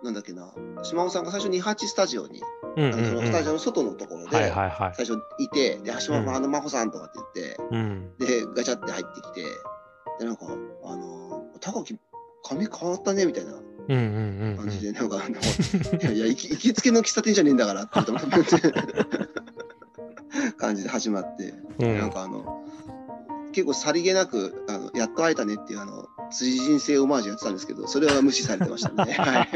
[0.04, 2.42] なんだっけな、島尾さんが最初28スタジオに、
[2.76, 3.26] うんうんあのそのうん。
[3.26, 4.92] スタジオの外のところで、はいはいはい。
[4.96, 8.12] 最初いて、で、島尾さん、うんあの、真帆さんとかって言って、うん。
[8.18, 9.44] で、ガチャって入ってきて、
[10.18, 10.46] で、なんか、
[10.84, 11.96] あのー高木、
[12.42, 13.52] 髪変わったねみたいな
[14.56, 18.00] 感じで、なんか、あのいやいや行き、行きつけの喫茶店じゃねえんだからって
[20.56, 21.98] 感じで始まって、うん。
[21.98, 22.64] なんかあの、
[23.52, 29.12] 結構さりげなく、あのやっと会えたねっていう、あの、辻人生オマージュやってたんですけど、それは無視されてましたね。
[29.18, 29.48] はい。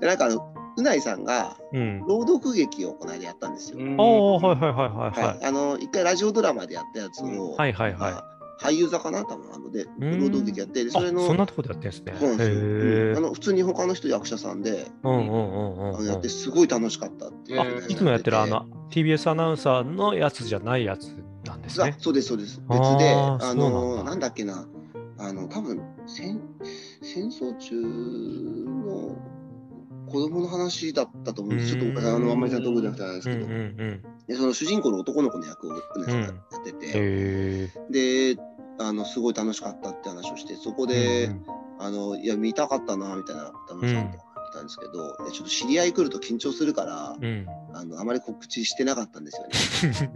[0.00, 2.00] でなんかあの、うないさんがうん。
[2.06, 3.78] 朗読劇をこの間やったんですよ。
[3.78, 5.28] ああ、はいはいはいはいは。
[5.28, 10.88] はいあの、一回ラジオドラマでやったやつを、はいはいはいまあ俳優座かな多分あので、ん朗読劇やって。
[10.90, 12.14] それの、あそんなとこでやってんですね。
[12.18, 13.20] そうなんですよあ。
[13.20, 14.86] の普通に他の人役者さんで、
[16.04, 16.28] やって。
[16.28, 21.14] すごい楽しかったっていういつもやってるあての TBS アナウンサーのやつじゃないやつ
[21.46, 21.94] なんですね。
[21.98, 22.60] あそうです、そうです。
[22.68, 24.66] 別で、あの、だなんだっけな、
[25.18, 26.40] あの、多分戦
[27.02, 29.16] 戦争中の
[30.10, 31.76] 子供の話だったと思うんです。
[31.76, 37.70] ちょっと、あの、あんまりちゃんと覚えてなくてなんですけど、その主人公の男の子の役を、やってて。
[37.90, 38.40] で、
[38.80, 41.44] あの、すごい楽しかったって話をして、そこで、うん
[41.82, 44.92] あの、いや、見たかったな、みたいな、歌丸さんとか言ったんですけど、
[45.32, 47.46] ちょっと知り合い来ると緊張するから、うん。
[47.72, 50.12] あの、あまり告知してなかったんですよね。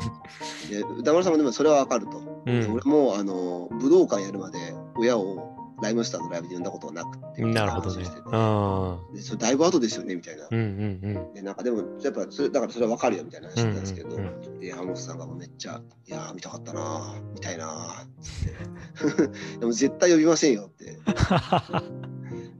[0.70, 2.18] で歌丸さんもでもそれはわかると。
[2.18, 8.06] うんで俺もあの武道館やるまで親をライムスターのライブで呼んだことはなくてなるほどね。
[8.32, 10.46] あでそれだいぶ後ですよねみたいな。
[10.50, 20.98] うんうんでなんかでもやっぱそれだからそれはわかるよみたいな話だったんですけど、うんう本さんがもうめっちゃ「いやー見たかったなー見たいなー」つって「でも絶対呼びませんよ」って。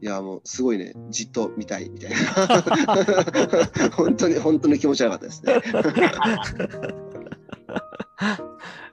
[0.01, 2.19] いやもうすごいねじっと見たいみたいな
[3.97, 5.55] 本当に本当に気持ち悪かったですね。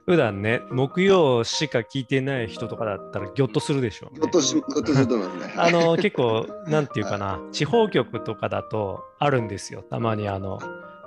[0.06, 4.30] 普段ね、木曜しか聞いてない人とかだったらギョッとするでしょう、ねひょっ。
[4.30, 5.54] とすると思いますね。
[5.58, 9.82] あの結構、なんていうかな、地方局とかだとあるんですよ。
[9.82, 10.58] たまにあの、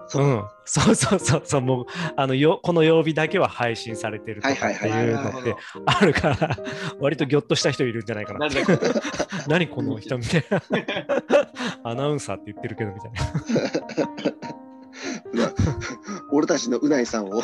[0.08, 5.56] そうう、ん、そうそうそうそう、もうあのよこの曜日だけは配信されてるとかはいってはいうのって
[5.86, 6.58] あるから、
[7.00, 8.48] 割とギョッとした人いるんじゃないかな
[9.48, 10.62] 何この人みたいな。
[11.84, 14.65] アナウンサーって言ってるけどみたいな。
[16.32, 17.42] 俺たちのうないさんを。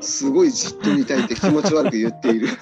[0.00, 2.48] すごいじっと見たいって気持ち悪く言っている。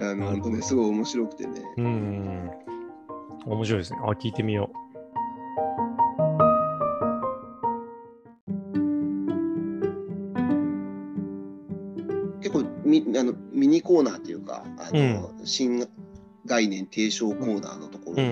[0.00, 1.62] あの本当ね、すごい面白くてね。
[1.76, 2.50] うん。
[3.46, 3.98] 面白いですね。
[4.04, 4.70] あ、聞いてみよ
[12.40, 15.86] 結構ミあのミニコーナーっていうか、あの新
[16.50, 18.22] 概念提唱コーナーのところが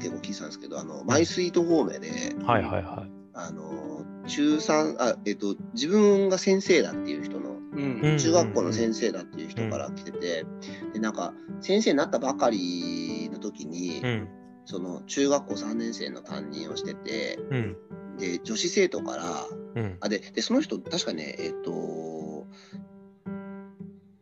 [0.00, 2.44] 結構聞いてたんですけど、あのマイスイート方面で、う。
[2.44, 3.10] はいはいはい。
[3.32, 10.44] あの中3あ、えっと、自分が先生だっていう人のうんうん中学校の先生だっていう人から来てて、
[10.92, 14.28] でなんか先生になったばかりの時に、うん。
[14.66, 17.76] その中学校3年生の担任をしててうん。
[18.18, 19.96] で女子生徒からうん。
[20.00, 22.46] あででその人確かねえっと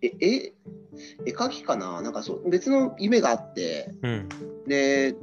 [0.02, 0.52] ええ
[1.26, 2.02] 絵描きかな？
[2.02, 4.28] なんかそう別の夢があってうん。
[4.66, 5.14] で、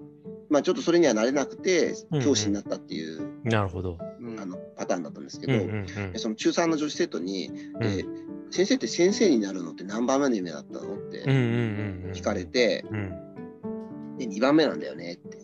[0.50, 3.98] まあ、ちょっとそれにはなれなくてうんうん教師になったっていう、なるほど。
[4.20, 8.06] うんあのパターンだったんですけど、うんうんうんでその中3の女子生徒に、うんで
[8.52, 12.12] 先生って先生になるのって何番目の夢だったのっうんうんてうんうん。
[12.14, 14.18] 聞かれて、うん。
[14.18, 15.38] で2番目なんだよねって。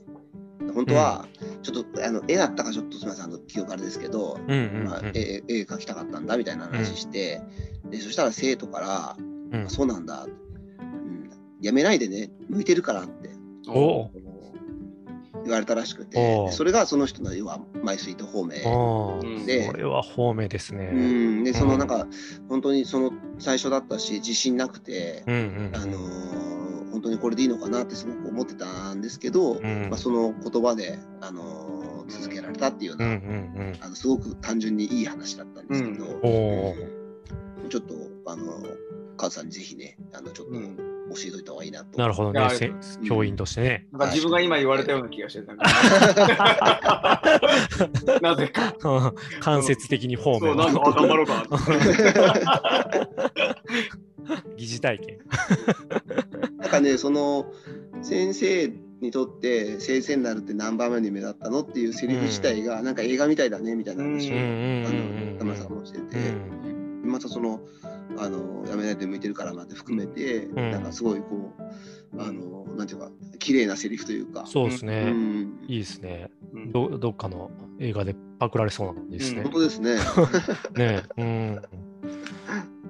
[0.73, 1.27] 本当は、
[1.61, 4.83] ちょっとあの絵だったかちょっとすみません、あの記憶あれですけど、うんうんうん。
[4.85, 7.41] まあ、絵絵描きたかったんだみたいな話して、
[7.91, 9.17] でそしたら生徒から、
[9.59, 9.65] うん。
[9.65, 11.29] あそうなんだ、うん、
[11.61, 13.29] やめないでね、向いてるからって。
[13.67, 14.09] お。
[15.43, 16.51] 言われたらしくて。
[16.51, 18.59] それがその人の要はマイスイート方面。
[19.45, 20.85] でこれは方面ですうね。
[20.89, 21.87] ん、で、そのうんなん。
[21.87, 22.07] か、
[22.49, 29.89] 本当にその最初だったし、自信なくて、うんうんあのー本当にこれでいいのかなってすごく思ってたんですけど、うん。
[29.89, 33.77] まあ、その言葉で、あのー続けられたっていうような、うんうんうん。
[33.81, 36.05] あのすごく単純にいい話だったんですけど。
[37.69, 37.95] ちょっと
[38.27, 38.63] あの
[39.15, 41.99] カズさんにぜひねあのちょっと、うん教えといた方がいいなと。
[41.99, 42.73] なるほどね、せ
[43.07, 43.85] 教員としてね。
[43.91, 45.53] なんか自分が今言われたような気がしてた。
[48.21, 48.73] なぜか。
[49.39, 51.45] 間接的に方そう、面なんか、あ頑張ろうか。
[54.57, 55.19] 疑似体験。
[56.57, 57.53] なんかね、その
[58.01, 64.43] 先生にとって先生になるって何番目に目立ったのっていうセリフ自体がなんか映画みたいだねみたいな話を、うんあ
[64.89, 65.93] うんの田村さんもし
[67.15, 67.61] またその
[68.17, 71.53] あのやめないで向いてるからまで含めて、んなんかすごいこ
[72.13, 74.41] うあのなんていうか綺麗なセリフというか。
[74.41, 75.11] うそうですね。
[75.11, 76.29] んいいですね。
[76.53, 79.51] うんどどっかの映画でパクられそうな感じですね本。
[79.53, 79.95] 当ですね。
[80.75, 81.61] ねうん。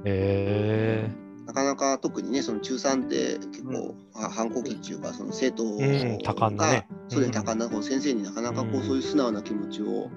[0.06, 1.08] え
[1.46, 10.10] なかなか特にね、その中3って結構、あ反抗期っていうか、その生徒が、うん多感なねそうでうん多感なこう先生になかなかこう、うんそういう素直な気持ちを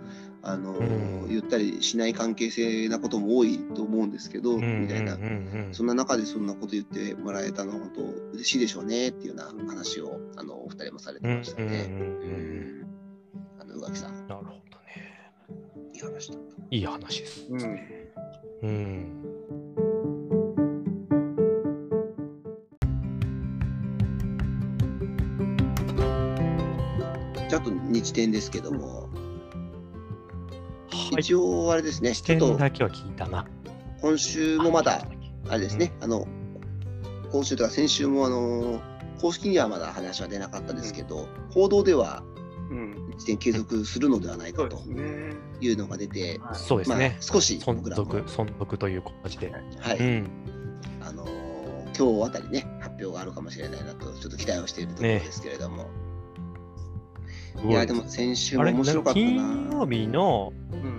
[0.48, 4.64] あの、うん言ったりしない関係性なことも多いと思うんですけど、ー。
[4.64, 11.90] うんみたいな、うんうんそんな中でそんなこと言ってもらえたのは本当嬉しいでしょうねっていうような話をあのお二人もされてうんましたね。
[13.60, 14.62] あの宇垣さん、なるほどね。
[15.92, 16.56] いい話だった。
[16.70, 17.46] いい話です。
[17.50, 17.78] うん
[18.62, 19.24] うん。
[27.48, 29.17] じゃああと日展ですけども、はい。
[31.10, 33.46] 一応あれですね、視ちょっと点だけは聞いたな。
[34.00, 35.02] 今週もまだ
[35.48, 36.26] あれですね、あの
[37.32, 38.80] 今週とか先週もあの
[39.20, 42.22] 公式にはまだ話は出なかったですけど、報道では
[42.70, 43.14] うん。
[43.16, 44.82] 一点継続するのではないかと。
[45.60, 47.16] いうのが出て、そうですね。
[47.20, 49.50] 少し存僕らも、続、存続という形で。
[49.80, 50.30] はいうん。
[51.00, 51.26] あの
[51.98, 55.88] 今日あたりね、発表があるかもしれないなと、ちょっと期待をしているところですけれども、
[57.66, 59.26] いや、でも先週も面白かったな。
[59.26, 60.97] 金曜日の、うん。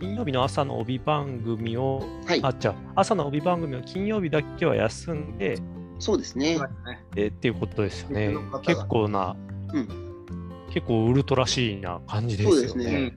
[0.00, 5.58] 金曜日の朝の帯番組を、はいあ、じゃあ朝の帯番組を金曜日だけは休んで、
[5.98, 6.58] そうですね。
[7.16, 8.34] えっていうことですよね。
[8.62, 9.36] 結構な、
[9.72, 10.10] うん
[10.72, 13.12] 結構ウルトラシーな感じですよそうですねね。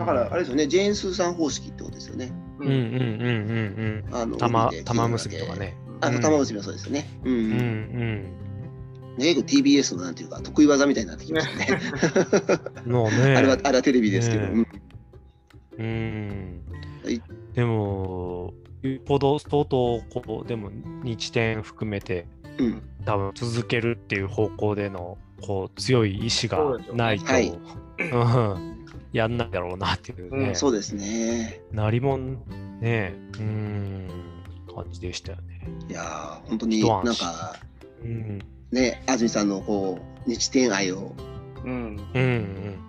[0.00, 2.32] だから、あれですよね、ジェーン・スーさん方式ってことですよね。
[2.58, 4.14] ううんうんうんうんうん。
[4.14, 5.76] あの玉玉結びとかね。
[6.00, 7.08] あ、うん玉結びはそうですよね。
[7.24, 7.54] うん、うんううん
[9.14, 9.16] ん。
[9.18, 11.80] 結構 TBS のなんていうか、得意技みたいになってきましたね。
[12.84, 13.16] のね。
[13.38, 14.42] あれはあれはテレビですけど。
[14.42, 14.66] ねうん
[15.78, 16.62] うん。
[17.04, 17.22] はい。
[17.54, 20.70] でも、よっぽど相当こう、でも
[21.02, 22.26] 日点含めて、
[22.58, 22.82] うん。
[23.04, 26.58] 多分続けるっていう方向でのこう強い意志が
[26.92, 27.48] ないと、はい。
[27.48, 31.60] うん、 やんないだろうなっていうね、うんそうですね。
[31.72, 32.38] なりもん
[32.80, 34.08] ね、うん、
[34.74, 35.60] 感じでしたよね。
[35.88, 37.56] いやー、本当になんか、
[38.02, 38.38] うん、
[38.70, 41.12] ね、安住さんのこう日展愛を。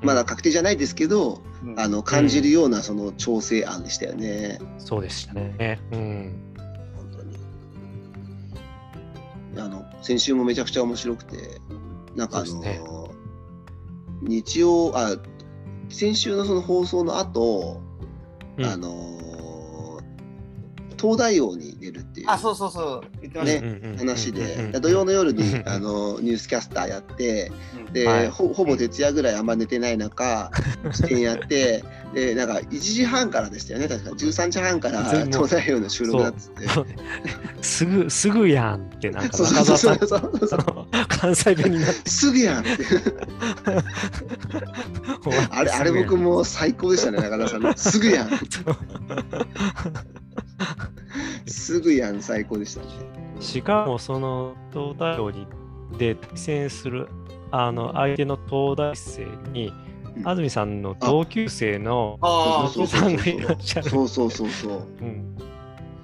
[0.02, 4.60] まだ確定じゃないですけど、うんあの感じるようなその調整案でしたよね。
[4.78, 5.80] そうでしたね。
[5.92, 6.34] うん。
[6.96, 7.38] 本当に。
[9.58, 11.60] あの先週もめちゃくちゃ面白くて、
[12.15, 12.82] なんかあの、ね
[14.22, 15.15] 日曜あ
[15.89, 17.82] 先週のその放送の後、
[18.58, 19.18] うんあの
[20.99, 22.29] 東大王に出るっていう。
[22.29, 23.01] あ、そうそうそう。
[23.21, 23.62] 言ってました。
[23.62, 27.51] ねうん話で、土曜の夜にうんあのニュースキャスターやって、
[27.88, 27.93] うん。
[27.93, 28.29] で、はい。
[28.29, 30.51] ほほぼ徹夜ぐらいあんま寝てない中、
[30.91, 31.83] 視点やって、
[32.13, 36.67] で、なんか1時半からでしたよね、確か13時半から東大王の収録だっつって。
[37.62, 39.38] すぐ、すぐやんって、なんか
[41.08, 42.72] 関西弁になって、すぐやんって。
[45.52, 47.78] あれ、あれ僕も最高でしたね、中田さんの。
[47.78, 48.30] すぐやん。
[51.45, 52.88] すぐやん、最高でしたね。
[53.39, 55.48] しかもその東大王に
[55.98, 57.08] で対戦する
[57.52, 59.88] あの相手の東大生にうん
[60.23, 64.88] 安住さんの同級生のお子さんがいらっしゃる、そうそうそうそう。
[65.01, 65.05] う。
[65.05, 65.36] ん。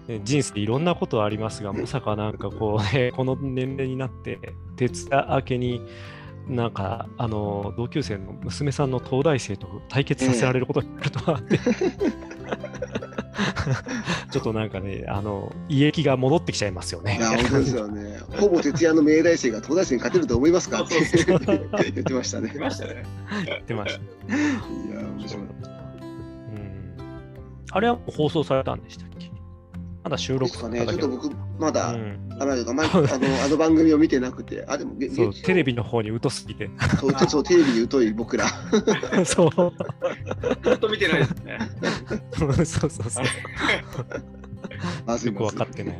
[0.07, 4.39] ね人生いろんなことはありますがまさかなんかこうね この年齢になって
[4.75, 5.81] 徹夜明けに
[6.47, 11.59] なんかあの同級生の娘さんの東大生と対決させられることになるとはって、
[14.31, 17.21] ちょっとなんかねあの胃液が戻ってきちゃいますよねい。
[17.21, 18.19] や、本当ですよね。
[18.37, 20.83] ほぼ徹夜の明大生が東大生に勝てると思いますか？
[20.83, 20.95] って
[21.91, 22.49] 言ってましたね。
[22.53, 23.03] 出ましたね。
[23.45, 24.01] 言ってました。
[24.01, 24.03] い
[24.93, 25.43] や、面白い。
[25.43, 26.95] うん
[27.71, 29.29] あれは放送されたんでしたっけ？
[30.03, 32.19] まだ収録ですかね、ちょっと僕、まだ、うん。
[32.37, 32.55] あのあ
[33.47, 34.95] の番組を見てなくて、あ、でも、
[35.43, 36.69] テレビの方に疎すぎて。
[36.99, 38.45] そうそうテレビに疎い僕ら。
[39.25, 39.51] そう。
[40.63, 41.59] ずっと見てないですね。
[42.37, 43.25] そうそうそう。
[45.27, 45.97] よく分かってない。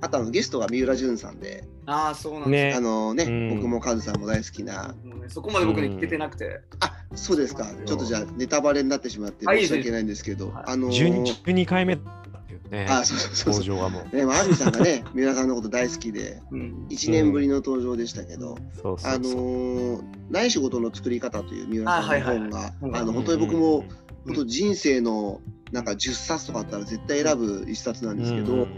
[0.00, 3.56] あとあのゲストが三浦淳さんで、ああ、そうなんねですあのね、うん。
[3.56, 4.94] 僕もカズさんも大好きな、
[5.26, 6.60] そこまで僕に聞けてなくて。
[6.80, 10.64] あそうですか、ちょっとじゃあネタバレになってしまってはい申し訳ないんですけど、はい。
[10.66, 12.02] あの12 12回目だ
[12.48, 13.64] ていうね、あ、そうそうそうそう。
[13.64, 14.16] 登場がもう。
[14.16, 16.86] ね、まあ安住さんがね、三浦さんのこと大好きで、うん。
[16.88, 23.00] 1年ぶりの登場でしたけど、そうそうあのない仕事の作り方という三浦さんの本が、あはいはい。
[23.00, 23.84] あの本当に僕も、
[24.24, 25.40] 本当人生の
[25.72, 28.70] なんか10冊とかあったら絶対選ぶ一冊なんですけど、うんうんうん。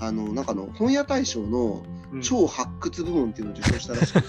[0.00, 2.22] あのなんかあの本屋大賞のうん。
[2.22, 4.22] 超発掘部門っていうのを受賞したらしく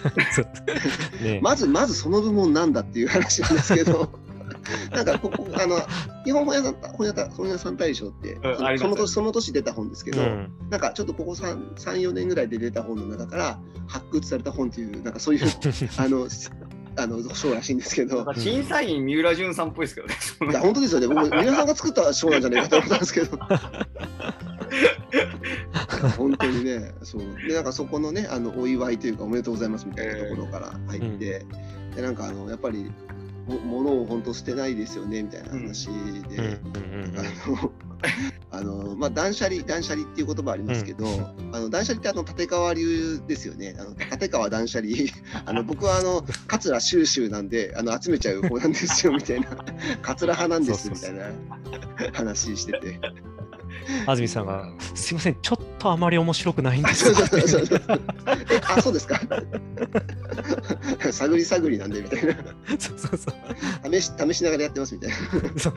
[1.19, 4.09] て、 まずまずその部門なんだっていう話なんですけど。
[4.91, 5.79] なんかここあの
[6.23, 10.51] 日本本屋さん本屋さん本屋さん大賞って、うんその年その年出た本ですけど、うん。
[10.69, 15.45] なんかちょっとここ3、3 4年ぐらいで出た本の中から発掘された本っていう、なんかそういう
[15.97, 16.27] あの
[16.97, 18.25] あの賞らしいんですけど。
[18.35, 20.15] 審査員三浦淳さんっぽいですけどね。
[20.51, 23.37] いや、本当ですよね、僕、皆さんが作った賞なんじゃないかと思ったんですけど。
[26.17, 27.21] 本当にね、そう。
[27.47, 31.45] でなんかそこのね、あのお祝いというか、おめでとうございますみたいなところから入って、
[31.95, 32.91] でなんかあのやっぱり、
[33.47, 37.71] も物を本当捨てないですよねみたいな話で、うんうんうんあの
[38.51, 41.05] あのまあ、断捨離、断捨離っていう言葉ありますけど、
[41.51, 43.75] あの断捨離ってあの立川流ですよね。
[43.77, 44.93] あの立川断捨離。
[45.45, 49.47] あの僕はあの桂収集なんであの集めちゃう方なんですよみたいな。
[50.01, 51.31] 桂派なんですみたいな
[52.13, 52.99] 話してて。
[54.07, 57.11] 安住さんが、すいません、ちょっとあまり面白くないんです
[58.67, 59.19] あ、そうですか。
[61.11, 62.35] 探り探りなんでみたいな。
[62.79, 65.15] そうそうそう試し試しながらやってますみたいな。
[65.59, 65.73] そう。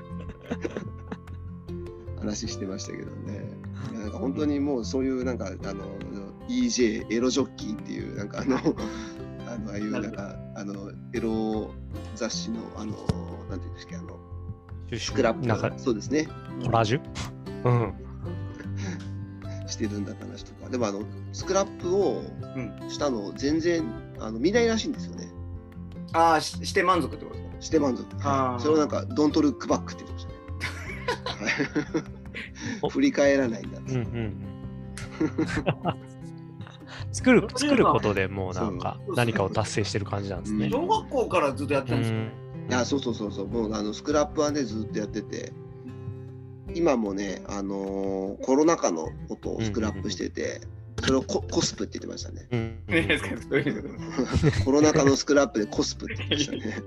[2.20, 3.44] 話してましたけどね。
[3.92, 5.84] なんか本当にもうそういうなんかあの
[6.48, 8.56] EJ エロジョッキーっていうなんかあの
[9.46, 11.70] あのああいうなんかあのエロ
[12.14, 12.92] 雑誌のあの
[13.50, 14.18] なんていうんですかあの
[14.98, 16.28] スクラップそうですね
[16.64, 17.00] コラージュ？
[17.64, 17.94] うん。
[19.66, 20.04] してるん。
[20.04, 21.02] だって話とかでもあの
[21.32, 22.22] スクラップを
[22.88, 23.84] したの全然
[24.18, 24.92] あの見ないらしいん。
[24.92, 25.28] ですよね。
[26.12, 28.04] ああ、しして満足ってことですかして満足。
[28.22, 28.88] あそれをなん。
[28.88, 32.90] かドントルックバックって言ってましたね。
[32.90, 33.70] 振り返らないん。
[33.70, 33.92] だって。
[33.92, 33.98] うん。
[33.98, 34.34] うん。
[37.12, 38.78] 作る作ることでもうなん。
[38.78, 40.40] か何かを達成してる感じなん。
[40.40, 40.68] ですね。
[40.70, 42.02] 小学校からずっとやってうるん。
[42.02, 42.18] ですよ。
[42.18, 42.70] ん。
[42.70, 45.52] いやそうそうそうそうもうあのスクラップはねずっとやってて
[46.74, 50.60] 今もねあのーコロナ禍のことをスクラップしてて、
[51.02, 52.48] それをココスプって言ってましたね。
[54.64, 56.82] コロナ禍のスクラップでコスプって言ってましたね。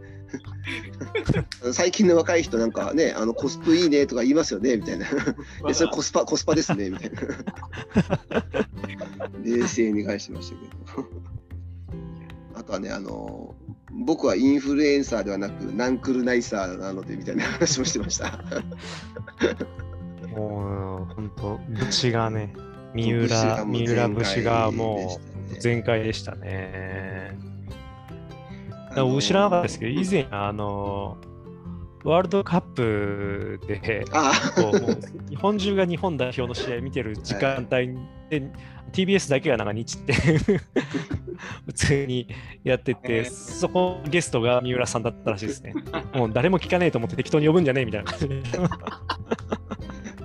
[1.73, 5.07] 最近の若い人なんかねあのコスプいいねとか言いますよねみたいな。
[5.69, 7.19] えそれコスパコスパですねみたいな。
[9.43, 11.07] 冷静に返してましたけど。
[12.55, 13.55] あとはねあの
[13.93, 18.39] 僕はインフルエンサーではなくナンクルナイサーなのでみたいな話もしてました
[20.35, 22.53] もう本当、 節がね、
[22.93, 25.19] 三浦、三浦節がも
[25.51, 27.51] う全開でしたねでしたね。
[28.89, 31.17] だから僕知らなかったですけど、以前、あの、
[32.03, 34.05] ワールドカップで、
[35.29, 37.97] 日本中が日本代表の試合見てる時間帯
[38.29, 38.51] で、
[38.91, 40.13] TBS だけがなんか日って
[41.65, 42.27] 普通に
[42.63, 45.73] やってて、えーそこゲストが三浦さんだったらしいですね。
[46.13, 48.41] もう誰も聞かねえと思って適当に呼ぶんじゃねえみたいな感じで。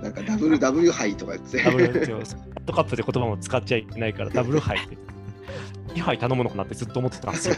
[0.01, 4.97] なんか WW 杯とか言ってダブルってワールドカップって言葉も使っちゃいけないから、ダブル杯って。
[5.93, 7.55] 2杯頼むのかなってずっと思ってたんですよ。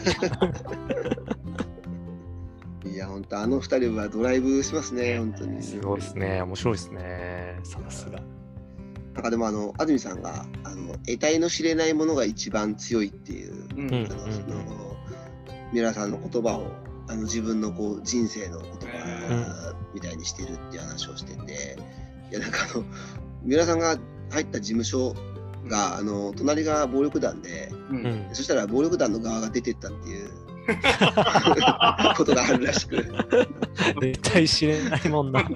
[2.90, 6.42] いや本当あの二人はドライブしますね本当にすごいですね。
[6.42, 7.58] 面白いですね。
[7.62, 8.20] さすが。
[9.14, 13.88] なんかでもあの安住さんがあの得体の知れないものが一番強いっていううん。
[13.88, 14.06] うん。
[14.06, 14.96] あのその
[15.72, 16.66] 三浦さんの言葉を
[17.08, 21.76] あの自分のこう人生の言葉みたいにしてるっていう話をしてて、
[22.30, 22.84] いやなんかあの
[23.42, 23.96] 三浦さんが
[24.30, 25.14] 入った事務所
[25.66, 28.28] があの隣が暴力団で、ううんん。
[28.32, 30.30] そしたら暴力団の側が出てったっていう
[32.16, 32.96] ことがあるらしく、
[34.00, 35.42] 絶対知れないもんな。
[35.42, 35.52] なん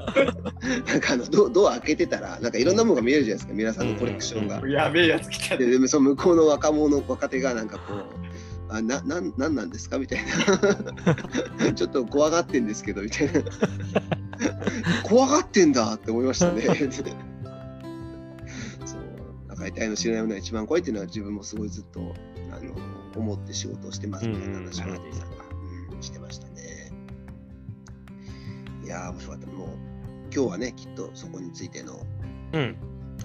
[1.00, 4.66] かあのドドア開けてたらなんかいろんなものが見えるじゃないですか、三浦さんのコレクションが。
[4.68, 8.04] やべえやつ来たででもその向こうの若者若手がなんかこう。
[8.70, 9.98] あななんなんなんですか？
[9.98, 10.20] みたい
[11.66, 11.74] な。
[11.74, 13.42] ちょっと怖がってんですけどみたいな。
[15.04, 16.62] 怖がってんだって思いましたね。
[16.62, 16.76] そう。
[19.48, 22.00] なんか得体の知らないものが一番怖いっていうのは自分もすごいずっと
[22.50, 22.74] あの
[23.20, 26.92] 思って仕事をしてますみたいな話をうんさんが、うんしてましたね
[28.84, 29.68] いやー面白かったもう
[30.34, 31.98] 今日はねきっとそこについての
[32.52, 32.76] うん。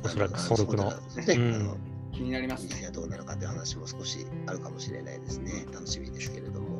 [0.03, 0.91] おそらく相続の。
[0.91, 1.77] そうですね、うんあの
[2.11, 2.81] 気になりますね。
[2.81, 5.65] がどうなるかという話も少しあるかもしれないですね。
[5.71, 6.79] 楽しみですけれども。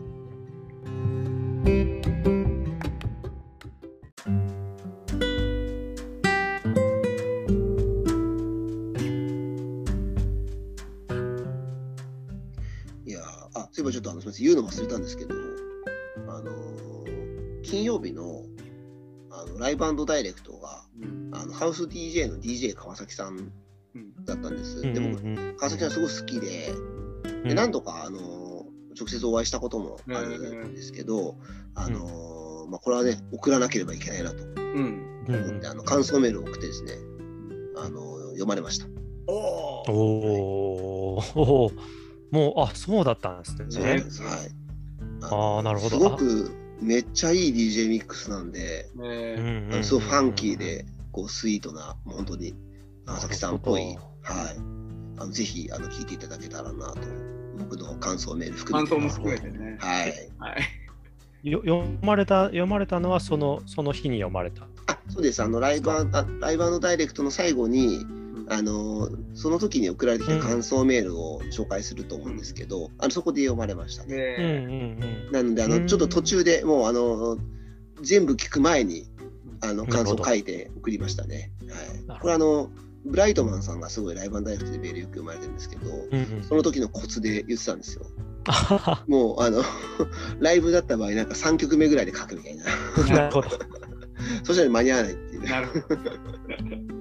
[14.39, 16.69] そういえばちょっとあのすみません、言うの忘れたんですけど、あのー
[17.61, 18.43] 金曜日の、
[19.29, 21.29] ああのライブダイレクトがうん。
[21.33, 23.51] あのハウス DJ の DJ 川崎さん
[23.95, 24.25] うん。
[24.25, 24.79] だったんです。
[24.79, 25.55] うんで僕、うん。
[25.57, 27.47] 川崎さんすごい好きで、うん。
[27.47, 28.65] で何度かあの
[28.97, 31.35] 直接お会いしたこともあるんですけど、
[31.75, 34.43] あのまあ、これはね、送らなければいけないなと。
[34.43, 36.93] 思って、あの感想メールを送ってですね、
[37.77, 38.87] あの読まれました。
[39.27, 39.33] お
[39.87, 39.93] お
[41.17, 41.17] お。
[41.35, 41.98] おー
[42.31, 44.11] もうあそうだったんですねそうなんで。
[44.11, 44.21] す。
[44.21, 44.31] はい。
[45.21, 46.51] あーなるほどすごく
[46.81, 52.55] めっちゃいい DJ ミックスなんで、うんねすごいファンキーで、こうスイートな、もう本当に
[53.05, 53.97] 川崎さんっぽい、はい。
[55.17, 56.99] あのぜひあの聞いていただけたらなと、
[57.57, 58.95] 僕の感想メール含めて。
[58.95, 59.77] 感想も含めてね。
[59.79, 60.13] はい。
[60.39, 60.59] はい。
[61.49, 64.67] よ読まれた読まれたのはそのその日に読まれた？
[64.87, 68.05] あそうです、あのライブアあライブダイレクトの最後に、
[68.51, 74.15] あのその時に送られてきた感想メールを紹介すると思うんですけど、あのそこで読まれましたね。
[74.39, 77.37] うんねうんなのであの、うんちょっと途中でもうあの
[78.01, 79.05] 全部聞く前に
[79.61, 81.51] あの感想書いて送りましたね。
[82.07, 82.71] はい、これあの
[83.05, 88.05] ブライトマンさんがすごいライブダイレクトでメールよく読まれてるんですけど、うんうんその時のコツで言ってたんですよ。
[89.07, 89.61] もうあの
[90.39, 92.63] ライブだった場合なんか3曲目ぐらいで書くみたいな。
[93.15, 93.49] なるほど。
[94.43, 95.49] そしたら間に合わないっていうね。
[95.49, 96.98] なるほど。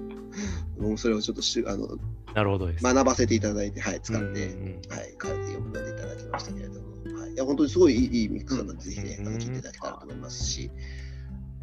[0.79, 1.87] もうそれをちょっとしあの
[2.33, 2.83] なるほどです。
[2.83, 10.71] 学ばせていただいて、はい、使って、うんうんうんはい、書いて読んでいただきましたけれども、はい、いや本当にすごいいいいいミックスなので、ぜひね、うんあの聞いていただけたらと思いますし、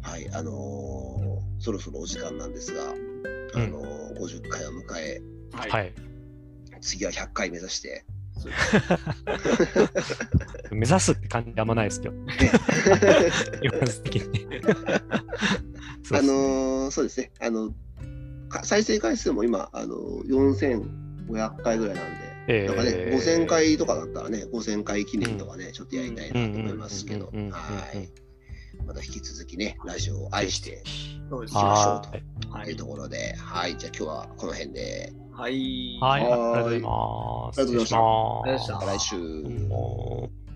[0.03, 2.87] はい、あのーそろそろお時間なんですが、あ
[3.59, 5.21] のー50回を迎え、
[5.53, 5.69] はい。
[5.69, 5.93] はい。
[6.81, 8.05] 次は100回目指して、
[10.71, 12.15] 目指すって感じあんまないですけど。
[12.15, 14.47] ニュアンス的に。
[16.03, 17.75] そうあのーそうですね、あのか
[18.63, 20.87] 再生回数も今、あのー
[21.27, 22.11] 4500回ぐらいなんで、
[22.47, 28.09] えーなんかね、5000回とかだったらね、5000回記念とかね、ちょっとやりたいなと思いますけどうんうんうんうんうん、はい。
[28.85, 30.83] また引き続きね、ラジオを愛して
[31.29, 31.89] そうです行きましょ
[32.49, 35.97] うはいというところで、はい、じゃあ今日はこの辺で、はい。
[36.01, 37.61] はい、ありがとうございます。
[37.61, 40.46] ありがとうございました来週。